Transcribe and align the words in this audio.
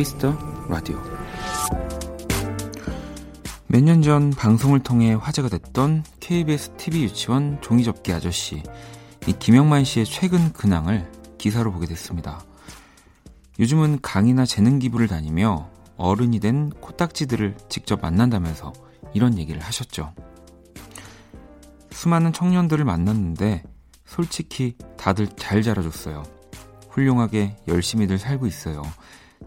Kiss 0.00 0.19
the 0.19 0.34
Radio 0.70 0.98
몇 3.66 3.84
년 3.84 4.00
전 4.00 4.30
방송을 4.30 4.82
통해 4.82 5.12
화제가 5.12 5.50
됐던 5.50 6.04
KBS 6.20 6.70
TV 6.78 7.02
유치원 7.02 7.60
종이접기 7.60 8.10
아저씨 8.10 8.62
이 9.26 9.34
김영만 9.38 9.84
씨의 9.84 10.06
최근 10.06 10.54
근황을 10.54 11.12
기사로 11.36 11.70
보게 11.70 11.84
됐습니다. 11.84 12.42
요즘은 13.58 13.98
강의나 14.00 14.46
재능 14.46 14.78
기부를 14.78 15.06
다니며 15.06 15.68
어른이 15.98 16.40
된 16.40 16.70
코딱지들을 16.70 17.58
직접 17.68 18.00
만난다면서 18.00 18.72
이런 19.12 19.36
얘기를 19.36 19.60
하셨죠. 19.60 20.14
수많은 21.90 22.32
청년들을 22.32 22.86
만났는데 22.86 23.64
솔직히 24.06 24.78
다들 24.96 25.28
잘 25.36 25.62
자라줬어요. 25.62 26.22
훌륭하게 26.88 27.58
열심히들 27.68 28.18
살고 28.18 28.46
있어요. 28.46 28.82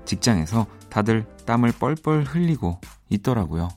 직장에서 0.05 0.65
다들 0.89 1.25
땀을 1.45 1.73
뻘뻘 1.73 2.23
흘리고 2.23 2.79
있더라고요. 3.09 3.69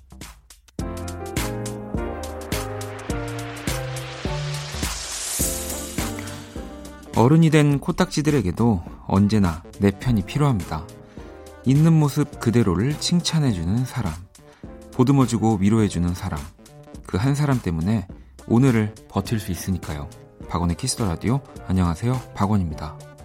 어른이 7.16 7.48
된 7.50 7.78
코딱지들에게도 7.80 8.84
언제나 9.06 9.62
내 9.80 9.90
편이 9.90 10.22
필요합니다. 10.22 10.86
있는 11.64 11.92
모습 11.94 12.38
그대로를 12.40 12.98
칭찬해주는 13.00 13.84
사람, 13.86 14.12
보듬어주고 14.92 15.56
위로해주는 15.60 16.14
사람, 16.14 16.38
그 17.06 17.16
한 17.16 17.34
사람 17.34 17.60
때문에 17.60 18.06
오늘을 18.48 18.94
버틸 19.08 19.40
수 19.40 19.50
있으니까요. 19.50 20.08
박원의 20.48 20.76
키스터 20.76 21.06
라디오, 21.06 21.40
안녕하세요. 21.66 22.20
박원입니다. 22.34 23.15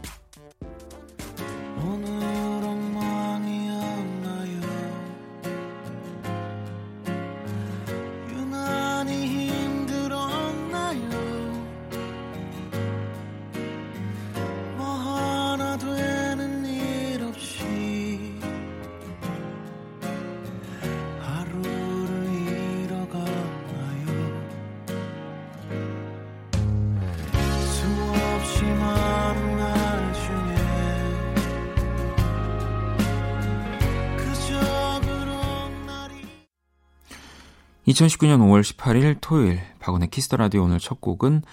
2019년 37.91 38.39
5월 38.39 38.61
18일 38.61 39.17
토요일 39.21 39.61
박원의 39.79 40.09
Kiss 40.09 40.25
the 40.25 40.37
Radio 40.37 40.63
오늘 40.63 40.79
첫 40.79 41.01
곡은 41.01 41.43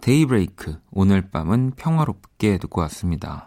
데이브레이크 0.00 0.78
오늘 0.90 1.30
밤은 1.30 1.72
평화롭게 1.76 2.58
듣고 2.58 2.80
왔습니다. 2.82 3.46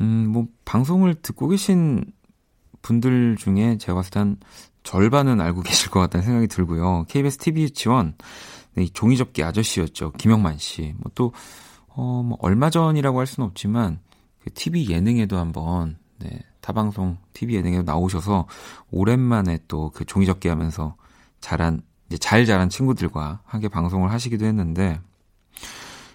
음, 0.00 0.28
뭐 0.28 0.46
방송을 0.64 1.14
듣고 1.14 1.48
계신 1.48 2.04
분들 2.82 3.36
중에 3.36 3.78
제가 3.78 3.94
봤을 3.94 4.10
때 4.10 4.20
한 4.20 4.36
절반은 4.82 5.40
알고 5.40 5.62
계실 5.62 5.90
것 5.90 6.00
같다는 6.00 6.24
생각이 6.24 6.48
들고요. 6.48 7.06
KBS 7.08 7.38
TV 7.38 7.62
유치원 7.64 8.14
네, 8.74 8.86
종이접기 8.86 9.42
아저씨였죠. 9.42 10.12
김영만 10.12 10.58
씨. 10.58 10.94
뭐 10.98 11.10
또, 11.14 11.32
어, 11.88 12.22
뭐 12.22 12.38
얼마 12.40 12.70
전이라고 12.70 13.18
할 13.18 13.26
수는 13.26 13.46
없지만, 13.46 14.00
그 14.40 14.50
TV 14.52 14.88
예능에도 14.88 15.36
한번, 15.36 15.98
네, 16.18 16.40
타방송 16.62 17.18
TV 17.34 17.56
예능에도 17.56 17.82
나오셔서, 17.82 18.46
오랜만에 18.90 19.58
또 19.68 19.90
그 19.90 20.06
종이접기 20.06 20.48
하면서 20.48 20.96
자란, 21.40 21.82
이제 22.08 22.16
잘 22.16 22.46
자란 22.46 22.70
친구들과 22.70 23.40
함께 23.44 23.68
방송을 23.68 24.10
하시기도 24.10 24.46
했는데, 24.46 24.98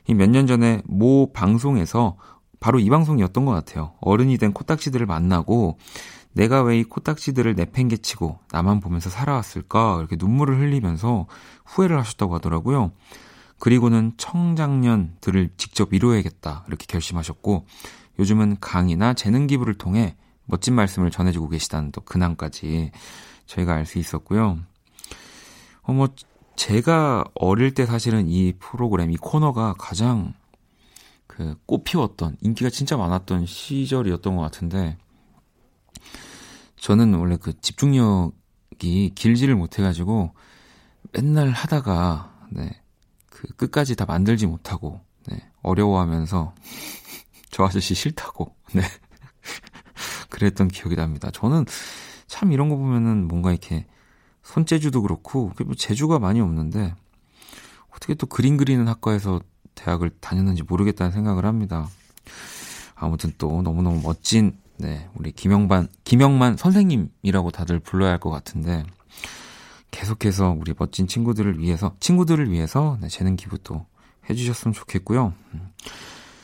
이 0.08 0.14
몇 0.14 0.30
년 0.30 0.48
전에 0.48 0.82
모 0.86 1.32
방송에서 1.34 2.18
바로 2.60 2.80
이 2.80 2.90
방송이었던 2.90 3.46
것 3.46 3.52
같아요. 3.52 3.94
어른이 4.02 4.38
된 4.40 4.54
코딱지들을 4.54 5.06
만나고, 5.06 5.78
내가 6.34 6.62
왜 6.62 6.80
이 6.80 6.84
코딱지들을 6.84 7.56
내팽개치고 7.56 8.40
나만 8.52 8.80
보면서 8.80 9.10
살아왔을까 9.10 9.98
이렇게 10.00 10.16
눈물을 10.20 10.60
흘리면서 10.60 11.26
후회를 11.66 11.98
하셨다고 12.00 12.36
하더라고요. 12.36 12.92
그리고는 13.60 14.14
청장년들을 14.18 15.50
직접 15.58 15.92
위로해야겠다 15.92 16.66
이렇게 16.68 16.86
결심하셨고 16.88 17.66
요즘은 18.20 18.58
강의나 18.62 19.16
재능 19.16 19.48
기부를 19.48 19.74
통해 19.74 20.16
멋진 20.48 20.74
말씀을 20.74 21.12
전해주고 21.12 21.50
계시다는 21.50 21.92
또 21.92 22.02
근황까지 22.02 22.92
저희가 23.46 23.74
알 23.74 23.86
수 23.86 24.00
있었고요. 24.00 24.60
어, 25.84 25.94
뭐, 25.94 26.10
제가 26.56 27.26
어릴 27.36 27.74
때 27.74 27.86
사실은 27.86 28.28
이 28.28 28.54
프로그램, 28.58 29.12
이 29.12 29.18
코너가 29.18 29.76
가장 29.78 30.34
그 31.28 31.56
꽃피웠던, 31.66 32.38
인기가 32.42 32.70
진짜 32.70 32.98
많았던 32.98 33.46
시절이었던 33.46 34.36
것 34.36 34.42
같은데, 34.42 34.98
저는 36.78 37.14
원래 37.16 37.38
그 37.38 37.60
집중력이 37.60 39.12
길지를 39.16 39.56
못해가지고 39.56 40.34
맨날 41.12 41.50
하다가 41.50 42.48
네, 42.52 42.82
그 43.30 43.48
끝까지 43.56 43.96
다 43.96 44.06
만들지 44.06 44.48
못하고 44.48 45.02
네, 45.28 45.50
어려워하면서 45.64 46.56
저 47.52 47.64
아저씨 47.64 47.96
싫다고 47.96 48.56
네 48.74 48.82
그랬던 50.38 50.68
기억이 50.68 50.96
납니다. 50.96 51.32
저는 51.32 51.66
참 52.28 52.52
이런 52.52 52.70
거 52.70 52.76
보면은 52.76 53.28
뭔가 53.28 53.52
이렇게 53.52 53.86
손재주도 54.44 55.02
그렇고 55.02 55.52
뭐 55.66 55.76
재주가 55.76 56.20
많이 56.20 56.40
없는데 56.40 56.94
어떻게 57.90 58.14
또 58.14 58.28
그림 58.28 58.58
그리는 58.58 58.88
학과에서 58.88 59.42
대학을 59.76 60.12
다녔는지 60.20 60.64
모르겠다는 60.64 61.12
생각을 61.12 61.46
합니다. 61.46 61.88
아무튼 62.96 63.34
또 63.38 63.62
너무너무 63.62 64.02
멋진 64.02 64.58
네, 64.80 65.10
우리 65.16 65.32
김영반, 65.32 65.88
김영만 66.04 66.56
선생님이라고 66.56 67.50
다들 67.50 67.80
불러야 67.80 68.12
할 68.12 68.20
것 68.20 68.30
같은데, 68.30 68.84
계속해서 69.90 70.56
우리 70.60 70.74
멋진 70.78 71.08
친구들을 71.08 71.60
위해서, 71.60 71.96
친구들을 72.00 72.52
위해서, 72.52 73.00
네, 73.02 73.08
재능 73.08 73.36
기부도 73.36 73.88
해주셨으면 74.30 74.74
좋겠고요. 74.74 75.34
음. 75.54 75.70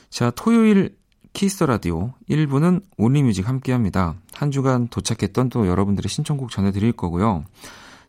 자, 0.09 0.31
토요일 0.31 0.97
Kiss 1.33 1.52
the 1.52 1.66
Radio 1.66 2.13
1부는 2.29 2.83
Only 2.97 3.20
Music 3.20 3.47
함께 3.47 3.71
합니다. 3.71 4.16
한 4.33 4.51
주간 4.51 4.88
도착했던 4.88 5.49
또 5.49 5.67
여러분들의 5.67 6.07
신청곡 6.07 6.51
전해드릴 6.51 6.94
거고요. 6.94 7.44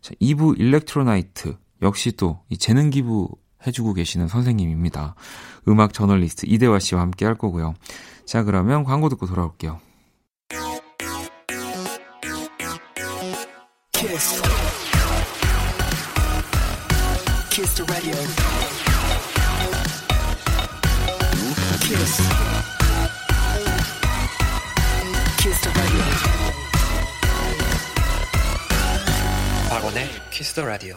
자, 0.00 0.14
2부 0.20 0.60
Electro 0.60 1.12
Night, 1.12 1.56
역시 1.82 2.12
또 2.12 2.44
이 2.50 2.58
재능 2.58 2.90
기부 2.90 3.30
해주고 3.66 3.94
계시는 3.94 4.28
선생님입니다. 4.28 5.14
음악 5.68 5.94
저널리스트 5.94 6.46
이대화 6.46 6.78
씨와 6.78 7.00
함께 7.00 7.24
할 7.24 7.34
거고요. 7.36 7.74
자, 8.26 8.44
그러면 8.44 8.84
광고 8.84 9.08
듣고 9.08 9.26
돌아올게요. 9.26 9.80
The 17.74 17.84
radio. 17.86 18.14
The 30.42 30.66
radio. 30.66 30.96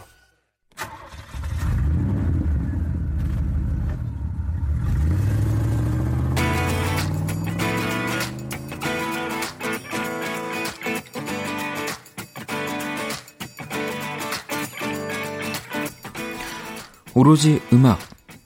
오로지 17.13 17.62
음악, 17.74 18.00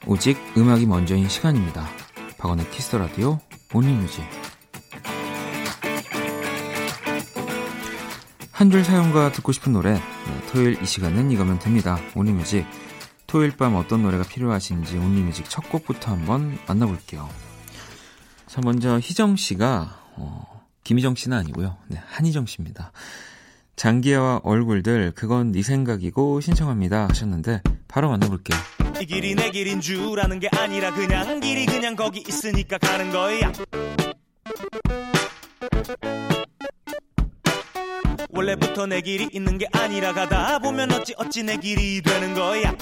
오직 0.06 0.38
음악이 0.58 0.86
먼저인 0.86 1.30
시간입니다. 1.30 1.88
박원의 2.38 2.70
Kiss 2.72 2.95
the 2.98 3.13
Radio 3.13 3.39
Only 3.74 4.00
Music. 4.00 4.41
한 8.62 8.69
줄 8.69 8.86
사연과 8.86 9.31
듣고 9.31 9.52
싶은 9.54 9.74
노래, 9.74 9.94
네, 9.94 10.02
토요일 10.52 10.80
이 10.84 10.86
시간은 10.86 11.31
이거면 11.31 11.58
됩니다. 11.58 11.98
Only 12.13 12.33
Music. 12.33 12.63
토요일 13.25 13.58
밤 13.58 13.74
어떤 13.74 14.04
노래가 14.04 14.24
필요하신지 14.24 14.98
Only 14.98 15.21
Music 15.21 15.50
첫 15.50 15.68
곡부터 15.68 16.12
한번 16.12 16.60
만나볼게요. 16.68 17.28
자, 18.46 18.62
먼저 18.63 19.00
희정 19.00 19.36
씨가, 19.36 20.00
어, 20.16 20.63
김희정 20.84 21.16
씨는 21.16 21.36
아니고요. 21.38 21.75
네, 21.88 22.04
한희정 22.06 22.46
씨입니다. 22.46 22.92
장기하와 23.78 24.42
얼굴들, 24.44 25.14
그건 25.16 25.52
네 25.52 25.64
생각이고 25.64 26.40
신청합니다 26.40 27.07
하셨는데, 27.10 27.64
바로 27.88 28.10
만나볼게요. 28.10 28.60
이 29.02 29.07
길이 29.07 29.34
내 29.34 29.50
길인 29.50 29.81
줄 29.81 30.19
아는 30.19 30.40
게 30.40 30.48
아니라 30.56 30.94
그냥 30.94 31.40
길이 31.40 31.66
그냥 31.66 31.96
거기 31.96 32.24
있으니까 32.28 32.78
가는 32.78 33.10
거야. 33.12 33.52
원래부터 38.42 38.88
내 38.88 39.02
길이 39.02 39.30
있는 39.34 39.60
게 39.60 39.68
아니라 39.72 40.14
가다 40.14 40.58
보면 40.58 40.92
어찌 40.94 41.14
어찌 41.18 41.44
내 41.44 41.58
길이 41.58 42.02
되는 42.02 42.34
거야. 42.34 42.76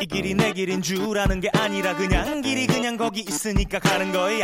이 0.00 0.06
길이 0.06 0.32
내 0.32 0.54
길인 0.54 0.80
줄 0.80 1.18
아는 1.18 1.40
게 1.40 1.50
아니라 1.52 1.94
그냥 1.94 2.40
길이 2.40 2.66
그냥 2.66 2.96
거기 2.96 3.20
있으니까 3.20 3.78
가는 3.78 4.10
거야. 4.10 4.40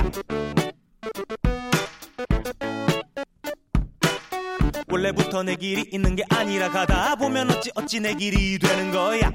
원래부터 4.88 5.44
내 5.44 5.56
길이 5.56 5.86
있는 5.90 6.16
게 6.16 6.22
아니라 6.28 6.70
가다 6.70 7.16
보면 7.16 7.50
어찌 7.50 7.70
어찌 7.74 7.98
내 7.98 8.12
길이 8.12 8.58
되는 8.58 8.90
거야. 8.92 9.32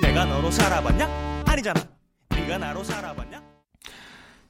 내가 0.00 0.24
너로 0.24 0.52
살아봤냐? 0.52 1.42
아니잖아. 1.48 1.99
네가 2.50 2.58
나로 2.58 2.82
살아봤냐? 2.82 3.40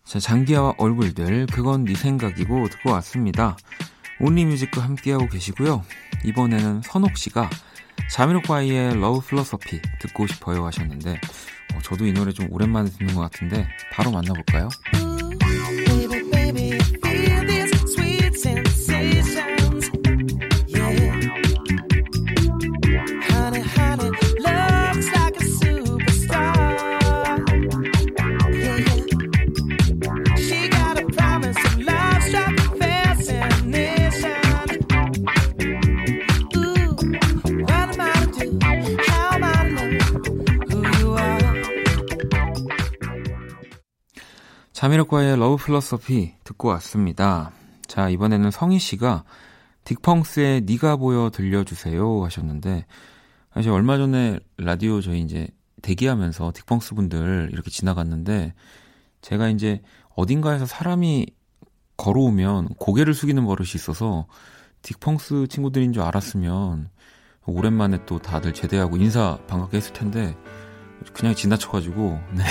자, 0.05 0.19
장기하와 0.19 0.75
얼굴들, 0.79 1.47
그건 1.53 1.85
네 1.85 1.95
생각이고 1.95 2.69
듣고 2.71 2.93
왔습니다. 2.93 3.59
Only 4.21 4.41
Music과 4.41 4.81
함께하고 4.81 5.29
계시고요. 5.29 5.85
이번에는 6.25 6.81
선옥 6.83 7.19
씨가 7.19 7.51
Jamiroquai의 8.11 8.99
Love 8.99 9.21
Foolosophy 9.21 9.83
듣고 10.01 10.27
싶어요 10.27 10.65
하셨는데 10.65 11.21
어, 11.75 11.79
저도 11.83 12.07
이 12.07 12.13
노래 12.13 12.33
좀 12.33 12.49
오랜만에 12.51 12.89
듣는 12.89 13.15
것 13.15 13.21
같은데 13.21 13.69
바로 13.93 14.11
만나볼까요? 14.11 14.69
Jamiroquai의 44.81 45.37
Love 45.37 45.63
Foolosophy 45.63 46.37
듣고 46.43 46.69
왔습니다. 46.69 47.53
자, 47.87 48.09
이번에는 48.09 48.51
성희 48.51 48.79
씨가 48.79 49.25
딕펑스의 49.85 50.65
니가 50.65 50.97
보여 50.97 51.29
들려주세요 51.29 52.25
하셨는데 52.25 52.87
사실 53.53 53.73
얼마 53.73 53.99
전에 53.99 54.39
라디오 54.57 55.03
저희 55.03 55.21
이제 55.21 55.49
대기하면서 55.83 56.53
딕펑스 56.53 56.97
분들 56.97 57.51
이렇게 57.53 57.71
지나갔는데 57.71 58.55
제가 59.21 59.51
이제 59.51 59.83
어딘가에서 60.17 60.65
사람이 60.65 61.27
걸어오면 61.99 62.77
고개를 62.79 63.13
숙이는 63.13 63.45
버릇이 63.45 63.73
있어서 63.75 64.29
딕펑스 64.81 65.51
친구들인 65.51 65.93
줄 65.93 66.05
알았으면 66.05 66.89
오랜만에 67.45 68.07
또 68.07 68.19
다들 68.19 68.55
제대하고 68.55 68.97
인사 68.97 69.39
반갑게 69.47 69.77
했을 69.77 69.93
텐데 69.93 70.35
그냥 71.13 71.35
지나쳐가지고 71.35 72.19
네. 72.33 72.45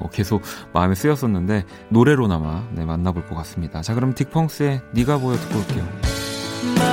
어, 0.00 0.08
계속 0.10 0.42
마음에 0.72 0.94
쓰였었는데 0.94 1.64
노래로나마 1.90 2.64
네, 2.72 2.84
만나볼 2.84 3.26
것 3.26 3.34
같습니다. 3.36 3.82
자 3.82 3.94
그럼 3.94 4.14
딕펑스의 4.14 4.82
네가 4.92 5.18
보여 5.18 5.36
듣고 5.36 5.58
올게요. 5.58 6.89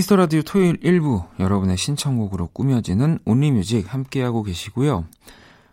Kiss 0.00 0.09
the 0.09 0.16
Radio 0.16 0.40
토요일 0.40 0.80
1부 0.80 1.26
여러분의 1.40 1.76
신청곡으로 1.76 2.46
꾸며지는 2.54 3.18
Only 3.26 3.55
Music 3.55 3.92
함께하고 3.92 4.42
계시고요. 4.42 5.04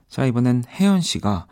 자, 0.09 0.25
이번엔 0.25 0.65
혜연 0.67 0.99
씨가 0.99 1.45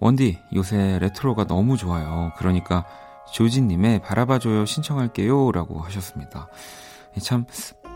원디 0.00 0.38
요새 0.54 0.98
레트로가 1.02 1.46
너무 1.46 1.76
좋아요. 1.76 2.32
그러니까 2.38 2.86
조지님의 3.34 4.00
바라봐줘요 4.00 4.64
신청할게요 4.64 5.52
라고 5.52 5.80
하셨습니다. 5.80 6.48
참 7.20 7.44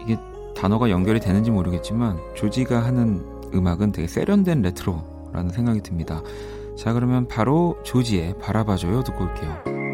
이게 0.02 0.18
단어가 0.54 0.90
연결이 0.90 1.20
되는지 1.20 1.50
모르겠지만 1.50 2.18
조지가 2.36 2.84
하는 2.84 3.24
음악은 3.54 3.92
되게 3.92 4.06
세련된 4.06 4.60
레트로라는 4.60 5.52
생각이 5.52 5.80
듭니다. 5.80 6.20
자 6.76 6.92
그러면 6.92 7.28
바로 7.28 7.78
조지의 7.82 8.40
바라봐줘요 8.40 9.04
듣고 9.04 9.24
올게요. 9.24 9.87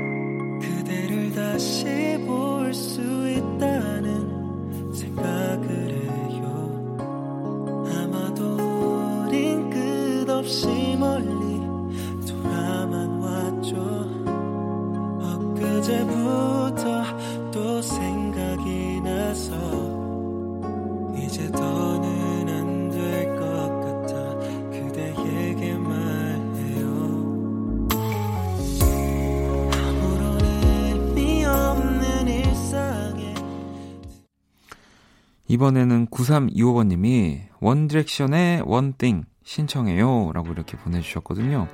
이번에는 35.64 36.08
9325번님이 36.08 37.40
원디렉션의 37.60 38.64
원띵 38.66 39.24
신청해요 39.44 40.32
라고 40.34 40.52
이렇게 40.52 40.76
보내주셨거든요 40.76 41.68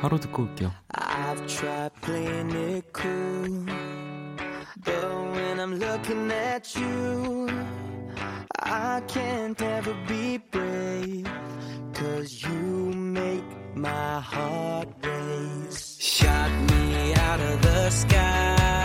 바로 0.00 0.18
듣고 0.18 0.44
올게요 0.44 0.72
I've 0.94 1.46
tried 1.46 1.92
playing 2.00 2.54
it 2.54 2.86
cool, 2.94 3.66
but 4.82 5.04
when 5.34 5.60
I'm 5.60 5.78
looking 5.78 6.30
at 6.30 6.74
you, 6.74 7.48
I 8.62 9.02
can't 9.08 9.60
ever 9.60 9.94
be 10.08 10.38
brave, 10.50 11.28
cause 11.92 12.42
you 12.42 12.92
make 12.94 13.44
my 13.76 14.20
heart 14.20 14.88
race. 15.02 15.98
Shot 16.00 16.50
me 16.70 17.14
out 17.14 17.40
of 17.40 17.62
the 17.62 17.90
sky, 17.90 18.83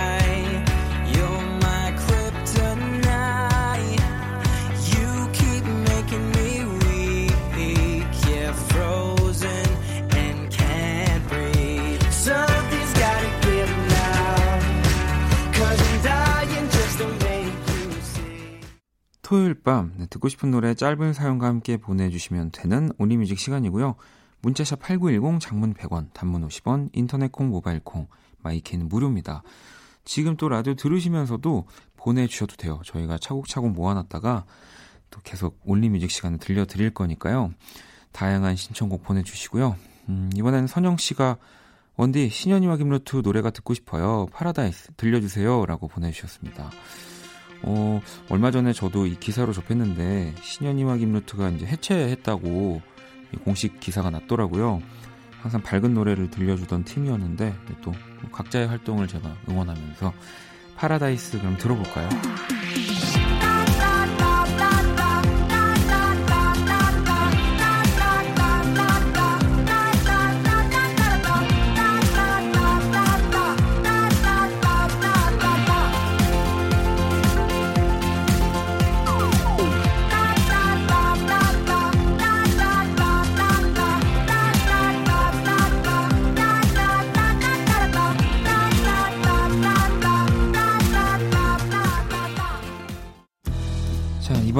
토요일 19.30 19.54
밤 19.54 19.94
네, 19.96 20.08
듣고 20.08 20.28
싶은 20.28 20.50
노래 20.50 20.74
짧은 20.74 21.14
사연과 21.14 21.46
함께 21.46 21.78
보내주시면 21.78 22.50
되는 22.50 22.92
Only 22.98 23.15
Music 23.15 23.38
시간이고요. 23.38 23.94
문자 24.42 24.63
샵 24.63 24.80
8910 24.80 25.40
장문 25.40 25.76
100원 25.76 26.12
단문 26.14 26.48
50원 26.48 26.90
인터넷 26.94 27.32
콩 27.32 27.50
모바일 27.50 27.80
콩 27.80 28.08
마이케이는 28.40 28.90
무료입니다. 28.90 29.44
지금 30.04 30.36
또 30.36 30.50
라디오 30.50 30.74
들으시면서도 30.74 31.68
보내주셔도 31.96 32.56
돼요. 32.56 32.82
저희가 32.84 33.20
차곡차곡 33.20 33.74
모아놨다가 33.74 34.46
또 35.12 35.20
계속 35.24 35.60
Only 35.64 35.84
Music 35.84 36.10
시간을 36.10 36.40
들려드릴 36.40 36.96
거니까요. 36.96 37.54
다양한 38.12 38.56
신청곡 38.56 39.04
보내주시고요. 39.04 39.76
음, 40.10 40.32
이번에는 40.34 40.66
선영 40.66 40.98
씨가 40.98 41.38
원디 41.98 42.30
신현희와 42.30 42.78
김루트 42.78 43.18
노래가 43.18 43.52
듣고 43.52 43.76
싶어요. 43.76 44.26
파라다이스 44.34 44.94
들려주세요. 44.98 45.68
라고 45.68 45.88
보내주셨습니다. 45.88 46.72
어, 47.64 48.02
얼마 48.30 48.52
전에 48.52 48.74
저도 48.74 49.06
이 49.06 49.16
기사로 49.20 49.54
접했는데 49.54 50.34
신현희와 50.42 50.98
김루트가 50.98 51.50
이제 51.50 51.66
해체했다고 51.66 52.82
공식 53.44 53.80
기사가 53.80 54.10
났더라고요. 54.10 54.82
항상 55.42 55.62
밝은 55.62 55.94
노래를 55.94 56.30
들려주던 56.30 56.84
팀이었는데 56.84 57.56
또 57.82 57.94
각자의 58.32 58.68
활동을 58.68 59.08
제가 59.08 59.36
응원하면서 59.48 60.14
파라다이스 60.76 61.40
그럼 61.40 61.58
들어볼까요? 61.58 62.10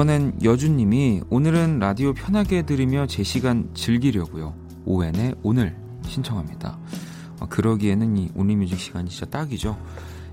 이번엔 0.00 0.38
여주님이 0.42 1.24
오늘은 1.28 1.78
라디오 1.78 2.14
편하게 2.14 2.62
들으며 2.62 3.06
제 3.06 3.22
시간 3.22 3.68
즐기려고요. 3.74 4.54
오웬의 4.86 5.34
오늘 5.42 5.76
신청합니다. 6.06 6.78
어, 7.38 7.46
그러기에는 7.50 8.16
이 8.16 8.30
온리 8.34 8.56
뮤직 8.56 8.80
시간이 8.80 9.10
진짜 9.10 9.26
딱이죠. 9.26 9.76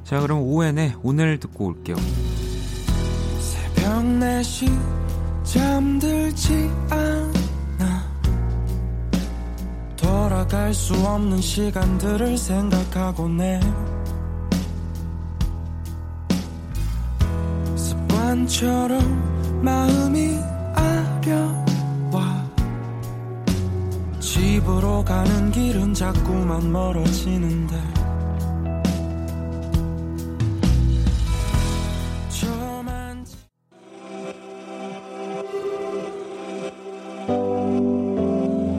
자, 0.05 0.21
그럼 0.21 0.39
오웬의 0.39 0.93
오늘 1.03 1.38
듣고 1.41 1.65
올게요. 1.65 1.97
새벽 3.41 4.03
4시 4.03 4.71
잠들지 5.43 6.71
않아 6.89 8.09
돌아갈 9.97 10.74
수 10.74 10.93
없는 10.93 11.41
시간들을 11.41 12.38
생각하고 12.38 13.27
내 13.27 13.59
습관처럼 17.75 19.37
마음이 19.61 20.37
아려와. 20.73 22.47
집으로 24.19 25.03
가는 25.03 25.51
길은 25.51 25.93
자꾸만 25.93 26.71
멀어지는데. 26.71 27.75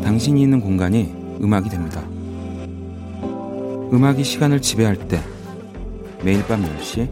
당신이 0.02 0.42
있는 0.42 0.60
공간이 0.60 1.14
음악이 1.40 1.68
됩니다. 1.68 2.02
음악이 3.92 4.24
시간을 4.24 4.60
지배할 4.60 4.96
때 5.06 5.22
매일 6.24 6.44
밤 6.46 6.60
10시 6.62 7.08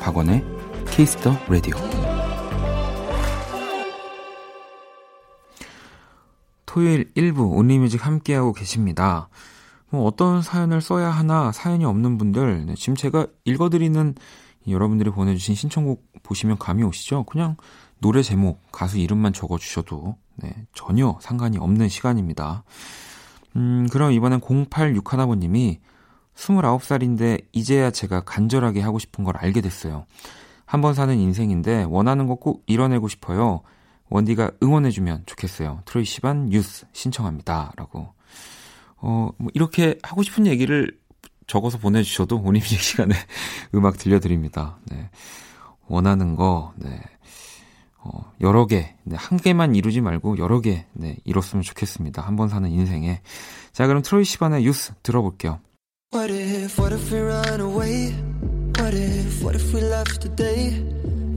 박원의 0.00 0.42
Kiss 0.90 1.16
the 1.16 1.36
Radio 1.48 1.76
토요일 6.74 7.12
1부 7.14 7.56
Only 7.56 7.77
Music 7.77 8.04
함께하고 8.04 8.52
계십니다. 8.52 9.28
뭐 9.90 10.04
어떤 10.06 10.42
사연을 10.42 10.80
써야 10.80 11.08
하나 11.08 11.52
사연이 11.52 11.84
없는 11.84 12.18
분들 12.18 12.66
네, 12.66 12.74
지금 12.74 12.96
제가 12.96 13.28
읽어드리는 13.44 14.16
여러분들이 14.66 15.10
보내주신 15.10 15.54
신청곡 15.54 16.04
보시면 16.24 16.58
감이 16.58 16.82
오시죠? 16.82 17.26
그냥 17.26 17.56
노래 18.00 18.22
제목, 18.22 18.60
가수 18.72 18.98
이름만 18.98 19.32
적어주셔도 19.32 20.16
네, 20.34 20.52
전혀 20.74 21.16
상관이 21.20 21.58
없는 21.58 21.88
시간입니다. 21.88 22.64
음, 23.54 23.86
그럼 23.92 24.10
이번엔 24.10 24.40
0861번님이 24.40 25.78
29살인데 26.34 27.44
이제야 27.52 27.92
제가 27.92 28.22
간절하게 28.22 28.80
하고 28.80 28.98
싶은 28.98 29.22
걸 29.22 29.36
알게 29.36 29.60
됐어요. 29.60 30.06
한 30.66 30.80
번 30.80 30.92
사는 30.94 31.16
인생인데 31.16 31.84
원하는 31.84 32.26
거 32.26 32.34
꼭 32.34 32.64
이뤄내고 32.66 33.06
싶어요. 33.06 33.60
원디가 34.10 34.52
응원해주면 34.62 35.24
좋겠어요. 35.26 35.82
트로이 35.86 36.04
시반 36.04 36.48
뉴스 36.48 36.86
신청합니다. 36.92 37.72
라고. 37.76 38.12
어, 38.96 39.30
뭐 39.38 39.50
이렇게 39.54 39.98
하고 40.02 40.22
싶은 40.22 40.46
얘기를 40.46 40.98
적어서 41.46 41.78
보내주셔도 41.78 42.40
온입식 42.42 42.78
시간에 42.80 43.14
음악 43.74 43.98
들려드립니다. 43.98 44.78
네. 44.90 45.10
원하는 45.86 46.36
거, 46.36 46.72
네. 46.76 47.00
어, 47.98 48.32
여러 48.40 48.66
개, 48.66 48.94
네, 49.04 49.16
한 49.16 49.38
개만 49.38 49.74
이루지 49.74 50.00
말고 50.00 50.38
여러 50.38 50.60
개, 50.60 50.86
네, 50.92 51.16
이뤘으면 51.24 51.62
좋겠습니다. 51.62 52.22
한 52.22 52.36
번 52.36 52.48
사는 52.48 52.70
인생에. 52.70 53.20
자, 53.72 53.86
그럼 53.86 54.02
트로이 54.02 54.24
시반의 54.24 54.62
뉴스 54.62 54.92
들어볼게요. 55.02 55.60
What 56.14 56.32
if, 56.32 56.80
what 56.80 56.94
if? 56.94 57.12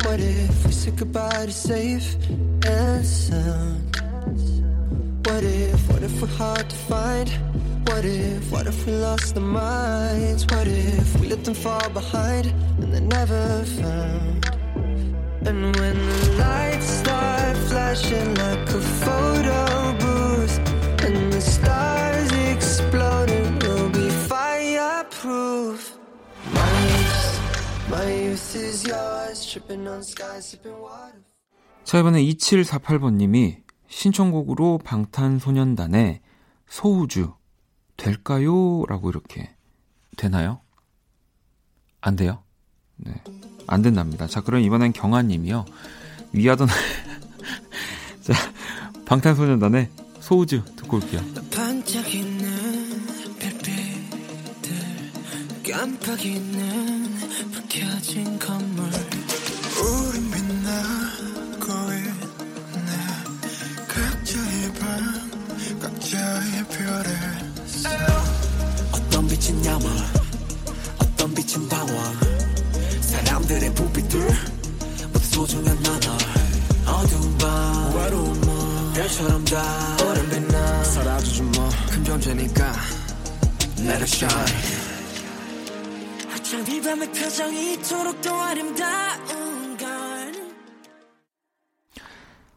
What 0.03 0.19
if, 0.19 0.65
we 0.65 0.71
said 0.71 0.95
goodbye 0.97 1.45
to 1.45 1.51
safe 1.51 2.15
and 2.65 3.05
sound? 3.05 3.95
What 5.25 5.43
if, 5.43 5.89
what 5.89 6.03
if 6.03 6.21
we're 6.21 6.27
hard 6.27 6.69
to 6.69 6.75
find? 6.75 7.29
What 7.87 8.05
if, 8.05 8.51
what 8.51 8.67
if 8.67 8.85
we 8.85 8.93
lost 8.93 9.35
our 9.37 9.43
minds? 9.43 10.45
What 10.45 10.67
if 10.67 11.19
we 11.19 11.27
let 11.27 11.43
them 11.43 11.53
fall 11.53 11.89
behind 11.89 12.47
and 12.79 12.93
they're 12.93 13.01
never 13.01 13.63
found? 13.65 14.45
And 15.45 15.75
when 15.77 15.95
the 15.95 16.31
lights 16.39 16.85
start 16.85 17.57
flashing 17.69 18.35
like 18.35 18.69
a 18.69 18.81
photo 19.03 19.93
booth 19.99 20.57
and 21.05 21.31
the 21.33 21.41
stars 21.41 22.31
exploding, 22.53 23.59
we'll 23.59 23.89
be 23.89 24.09
fireproof. 24.09 25.86
자, 31.83 31.97
이번에 31.97 32.21
2748번님이 32.23 33.63
신청곡으로 33.87 34.77
방탄소년단의 34.83 36.21
소우주 36.67 37.33
될까요? 37.95 38.83
라고 38.87 39.09
이렇게 39.09 39.49
되나요? 40.15 40.61
안 41.99 42.15
돼요? 42.15 42.43
네. 42.97 43.13
안 43.65 43.81
된답니다. 43.81 44.27
자, 44.27 44.41
그럼 44.41 44.61
이번엔 44.61 44.93
경아님이요. 44.93 45.65
위아던 46.33 46.67
자, 48.21 48.33
방탄소년단의 49.05 49.89
소우주 50.19 50.63
듣고 50.75 50.97
올게요. 50.97 51.21
반짝이는 57.66 57.66
별빛들 57.66 57.66
깜빡이는 57.66 57.66
불 57.66 57.66
켜진 57.68 58.38
건물 58.38 59.05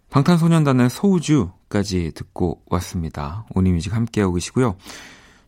방탄소년단의 0.08 0.88
소우주까지 0.88 2.12
듣고 2.14 2.62
왔습니다. 2.66 3.44
오니뮤직 3.54 3.94
함께하고 3.94 4.34
계시고요. 4.34 4.76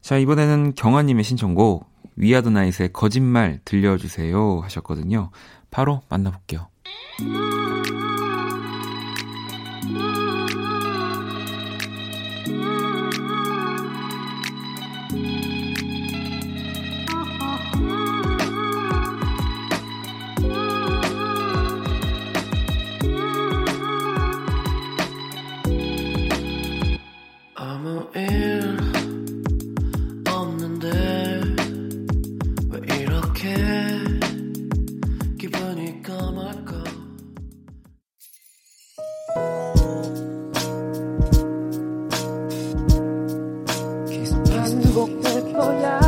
자, 0.03 0.19
이번에는 0.19 0.75
경아님의 0.75 1.25
신청곡 1.25 1.87
위아드 2.17 2.51
나잇의 2.51 2.93
거짓말 2.93 3.61
들려주세요 3.65 4.61
하셨거든요. 4.61 5.31
바로 5.71 6.03
만나볼게요. 6.11 6.69
거야 45.63 46.01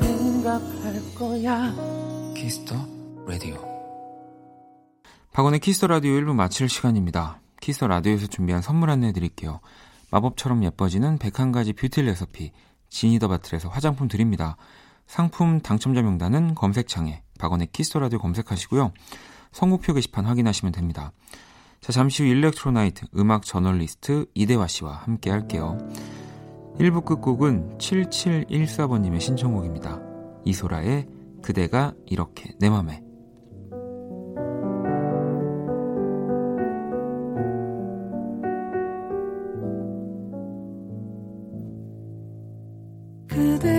생각할 0.00 1.14
거야 1.14 1.74
Kiss 2.36 2.58
the 2.58 2.74
Radio. 3.26 3.56
박원의 5.32 5.60
Kiss 5.60 5.75
the 5.75 5.86
Radio 5.86 6.12
1부 6.12 6.34
마칠 6.34 6.68
시간입니다. 6.68 7.40
Kiss 7.60 7.75
the 7.75 7.86
Radio에서 7.86 8.26
준비한 8.26 8.60
선물 8.60 8.90
안내해 8.90 9.12
드릴게요. 9.12 9.60
마법처럼 10.10 10.62
예뻐지는 10.64 11.18
101가지 11.18 11.74
뷰티 11.74 12.02
레시피 12.02 12.52
지니더바틀에서 12.90 13.70
화장품 13.70 14.08
드립니다. 14.08 14.56
상품 15.06 15.60
당첨자 15.60 16.02
명단은 16.02 16.54
검색창에 16.54 17.22
박원의 17.38 17.68
Kiss 17.72 17.87
the 17.87 17.98
Radio 18.00 18.18
검색하시고요. 18.18 18.92
선곡표 19.52 19.94
게시판 19.94 20.26
확인하시면 20.26 20.72
됩니다. 20.72 21.12
자, 21.82 21.90
잠시 21.90 22.22
후 22.22 22.28
일렉트로나이트 22.28 23.06
음악 23.16 23.42
저널리스트 23.42 24.26
이대화 24.34 24.68
씨와 24.68 24.92
함께 24.92 25.30
할게요. 25.30 25.76
1부 26.78 27.04
끝곡은 27.04 27.76
7714번님의 27.78 29.18
신청곡입니다. 29.18 30.00
이소라의 30.44 31.08
그대가 31.42 31.92
이렇게 32.06 32.52
내 32.60 32.70
맘에 32.70 33.02
그대 43.26 43.71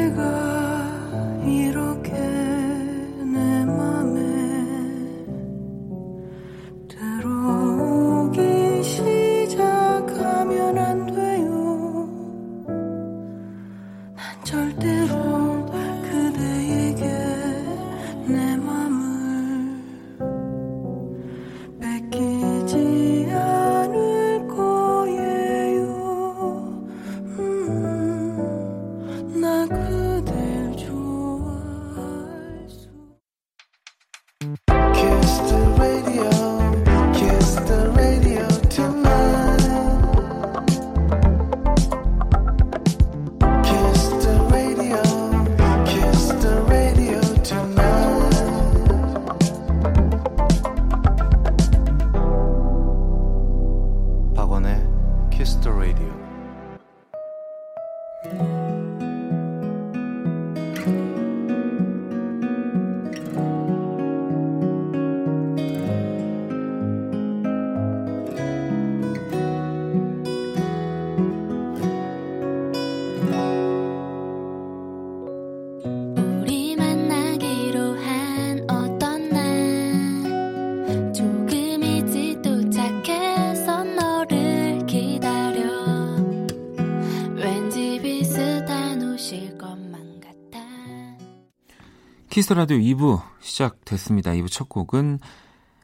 Kiss 92.44 92.52
the 92.52 92.61
Radio 92.61 92.78
2부 92.78 93.22
시작됐습니다. 93.40 94.32
2부 94.32 94.52
첫 94.52 94.68
곡은 94.68 95.20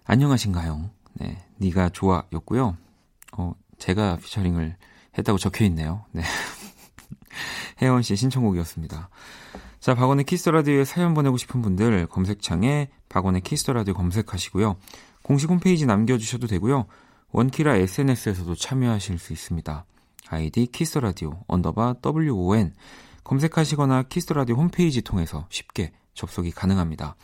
안녕하신가영의 0.03 1.37
네가 1.55 1.87
좋아였고요. 1.87 2.75
어, 3.37 3.53
제가 3.77 4.17
피처링을 4.17 4.75
했다고 5.17 5.37
적혀 5.37 5.63
있네요. 5.63 6.03
네. 6.11 6.21
혜원 7.81 8.01
씨의 8.01 8.17
신청곡이었습니다. 8.17 9.09
자, 9.79 9.95
박원의 9.95 10.25
Kiss 10.25 10.49
the 10.49 10.60
Radio에 10.60 10.83
사연 10.83 11.13
보내고 11.13 11.37
싶은 11.37 11.61
분들 11.61 12.07
검색창에 12.07 12.89
박원의 13.07 13.39
Kiss 13.39 13.71
the 13.71 13.79
Radio 13.79 13.93
검색하시고요. 13.93 14.75
공식 15.23 15.49
홈페이지 15.49 15.85
남겨 15.85 16.17
주셔도 16.17 16.45
되고요. 16.45 16.87
원키라 17.31 17.77
SNS에서도 17.77 18.53
참여하실 18.55 19.17
수 19.17 19.31
있습니다. 19.31 19.85
아이디 20.27 20.67
Kiss 20.67 20.97
the 20.97 21.14
Radio 21.14 21.41
언더바 21.47 21.95
WON 22.05 22.73
검색하시거나 23.23 24.03
Kiss 24.09 24.33
the 24.33 24.42
Radio 24.42 24.57
홈페이지 24.57 25.01
통해서 25.01 25.47
쉽게 25.49 25.93
접속이 26.19 26.51
가능합니다. 26.51 27.15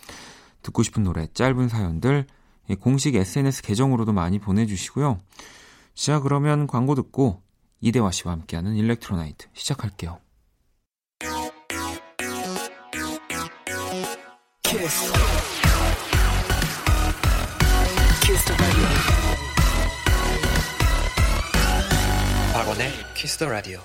듣고 0.62 0.82
싶은 0.84 1.04
노래, 1.04 1.28
짧은 1.34 1.70
사연들 1.70 2.26
예, 2.70 2.76
공식 2.76 3.16
SNS 3.16 3.62
계정으로도 3.62 4.14
많이 4.14 4.40
보내주시고요. 4.40 5.20
자, 5.94 6.20
그러면 6.20 6.66
광고 6.66 6.96
듣고 6.96 7.44
이대화 7.82 8.12
씨와 8.12 8.34
함께하는 8.34 8.76
Electro 8.76 9.18
Night 9.18 9.48
시작할게요. 9.54 10.20
Kiss. 14.64 15.14
Kiss 18.24 18.46
the 18.46 18.58
radio. 18.60 18.88
박원의 22.54 22.92
Kiss 23.14 23.38
the 23.38 23.50
radio. 23.50 23.82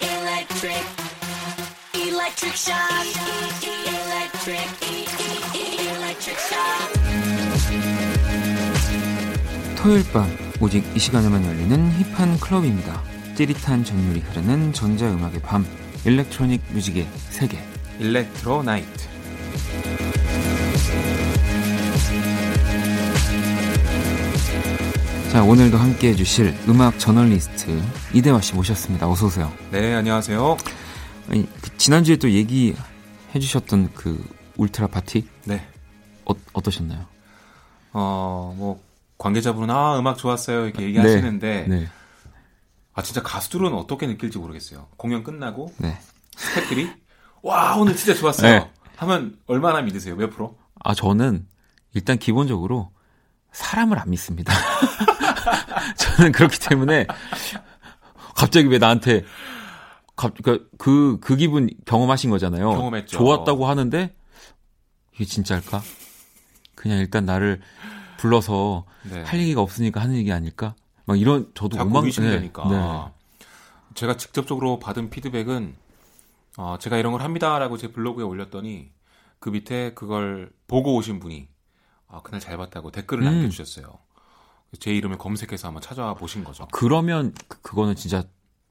Electric 0.00 1.03
Electric 2.44 2.60
shock 2.60 3.08
Electric 3.88 4.68
Electric 5.80 6.38
shock 6.38 7.00
토요일 9.76 10.04
밤 10.12 10.28
오직 10.60 10.84
이 10.94 10.98
시간에만 10.98 11.42
열리는 11.46 11.90
힙한 11.92 12.38
클럽입니다. 12.40 13.02
찌릿한 13.34 13.82
전율이 13.84 14.20
흐르는 14.20 14.74
전자음악의 14.74 15.40
밤 15.40 15.66
일렉트로닉 16.04 16.60
뮤직의 16.68 17.08
세계 17.30 17.58
일렉트로 17.98 18.62
나이트 18.62 19.08
자 25.32 25.42
오늘도 25.42 25.78
함께 25.78 26.08
해 26.08 26.14
주실 26.14 26.54
음악 26.68 26.98
저널리스트 26.98 27.82
이대화 28.12 28.42
씨 28.42 28.54
모셨습니다. 28.54 29.08
어서 29.08 29.26
오세요. 29.26 29.50
네, 29.70 29.94
안녕하세요. 29.94 30.58
아니, 31.28 31.48
그 31.60 31.76
지난주에 31.76 32.16
또 32.16 32.30
얘기해 32.30 32.76
주셨던 33.40 33.92
그 33.94 34.22
울트라 34.56 34.88
파티 34.88 35.26
네. 35.44 35.66
어, 36.24 36.32
어떠셨나요? 36.52 37.06
어, 37.92 38.54
뭐, 38.56 38.82
관계자분은, 39.18 39.74
아, 39.74 39.98
음악 39.98 40.18
좋았어요. 40.18 40.66
이렇게 40.66 40.82
얘기하시는데, 40.84 41.66
네. 41.68 41.88
아, 42.92 43.02
진짜 43.02 43.22
가수들은 43.22 43.72
어떻게 43.74 44.06
느낄지 44.06 44.38
모르겠어요. 44.38 44.88
공연 44.96 45.22
끝나고, 45.22 45.72
네. 45.78 45.98
스태프들이, 46.36 46.90
와, 47.42 47.76
오늘 47.76 47.94
진짜 47.96 48.14
좋았어요. 48.18 48.58
네. 48.58 48.70
하면 48.96 49.36
얼마나 49.46 49.82
믿으세요? 49.82 50.16
몇 50.16 50.30
프로? 50.30 50.56
아, 50.82 50.94
저는 50.94 51.46
일단 51.94 52.18
기본적으로 52.18 52.90
사람을 53.52 53.98
안 53.98 54.10
믿습니다. 54.10 54.52
저는 55.96 56.32
그렇기 56.32 56.58
때문에 56.58 57.06
갑자기 58.34 58.68
왜 58.68 58.78
나한테 58.78 59.22
갑, 59.22 59.28
그, 60.16 60.68
그, 60.78 61.18
그 61.20 61.36
기분 61.36 61.68
경험하신 61.86 62.30
거잖아요. 62.30 62.70
경험했죠. 62.70 63.16
좋았다고 63.18 63.66
하는데 63.66 64.14
이게 65.14 65.24
진짜일까? 65.24 65.82
그냥 66.74 66.98
일단 66.98 67.24
나를 67.24 67.60
불러서 68.18 68.84
네. 69.10 69.22
할 69.22 69.40
얘기가 69.40 69.60
없으니까 69.60 70.00
하는 70.00 70.16
얘기 70.16 70.32
아닐까? 70.32 70.74
막 71.04 71.18
이런 71.18 71.50
저도 71.54 71.76
자꾸 71.76 71.90
엉망- 71.90 72.04
의심되니까. 72.04 72.68
네, 72.68 72.76
네. 72.76 73.12
제가 73.94 74.16
직접적으로 74.16 74.78
받은 74.78 75.10
피드백은, 75.10 75.74
어, 76.56 76.76
제가 76.80 76.96
이런 76.96 77.12
걸 77.12 77.22
합니다라고 77.22 77.76
제 77.76 77.88
블로그에 77.92 78.24
올렸더니, 78.24 78.90
그 79.38 79.50
밑에 79.50 79.92
그걸 79.94 80.50
보고 80.66 80.94
오신 80.96 81.20
분이, 81.20 81.48
아, 82.08 82.22
그날 82.22 82.40
잘 82.40 82.56
봤다고 82.56 82.90
댓글을 82.90 83.24
음. 83.24 83.32
남겨주셨어요. 83.32 83.98
제 84.80 84.92
이름을 84.94 85.18
검색해서 85.18 85.68
한번 85.68 85.82
찾아와 85.82 86.14
보신 86.14 86.42
거죠. 86.44 86.66
그러면 86.72 87.34
그- 87.48 87.60
그거는 87.60 87.94
진짜 87.94 88.24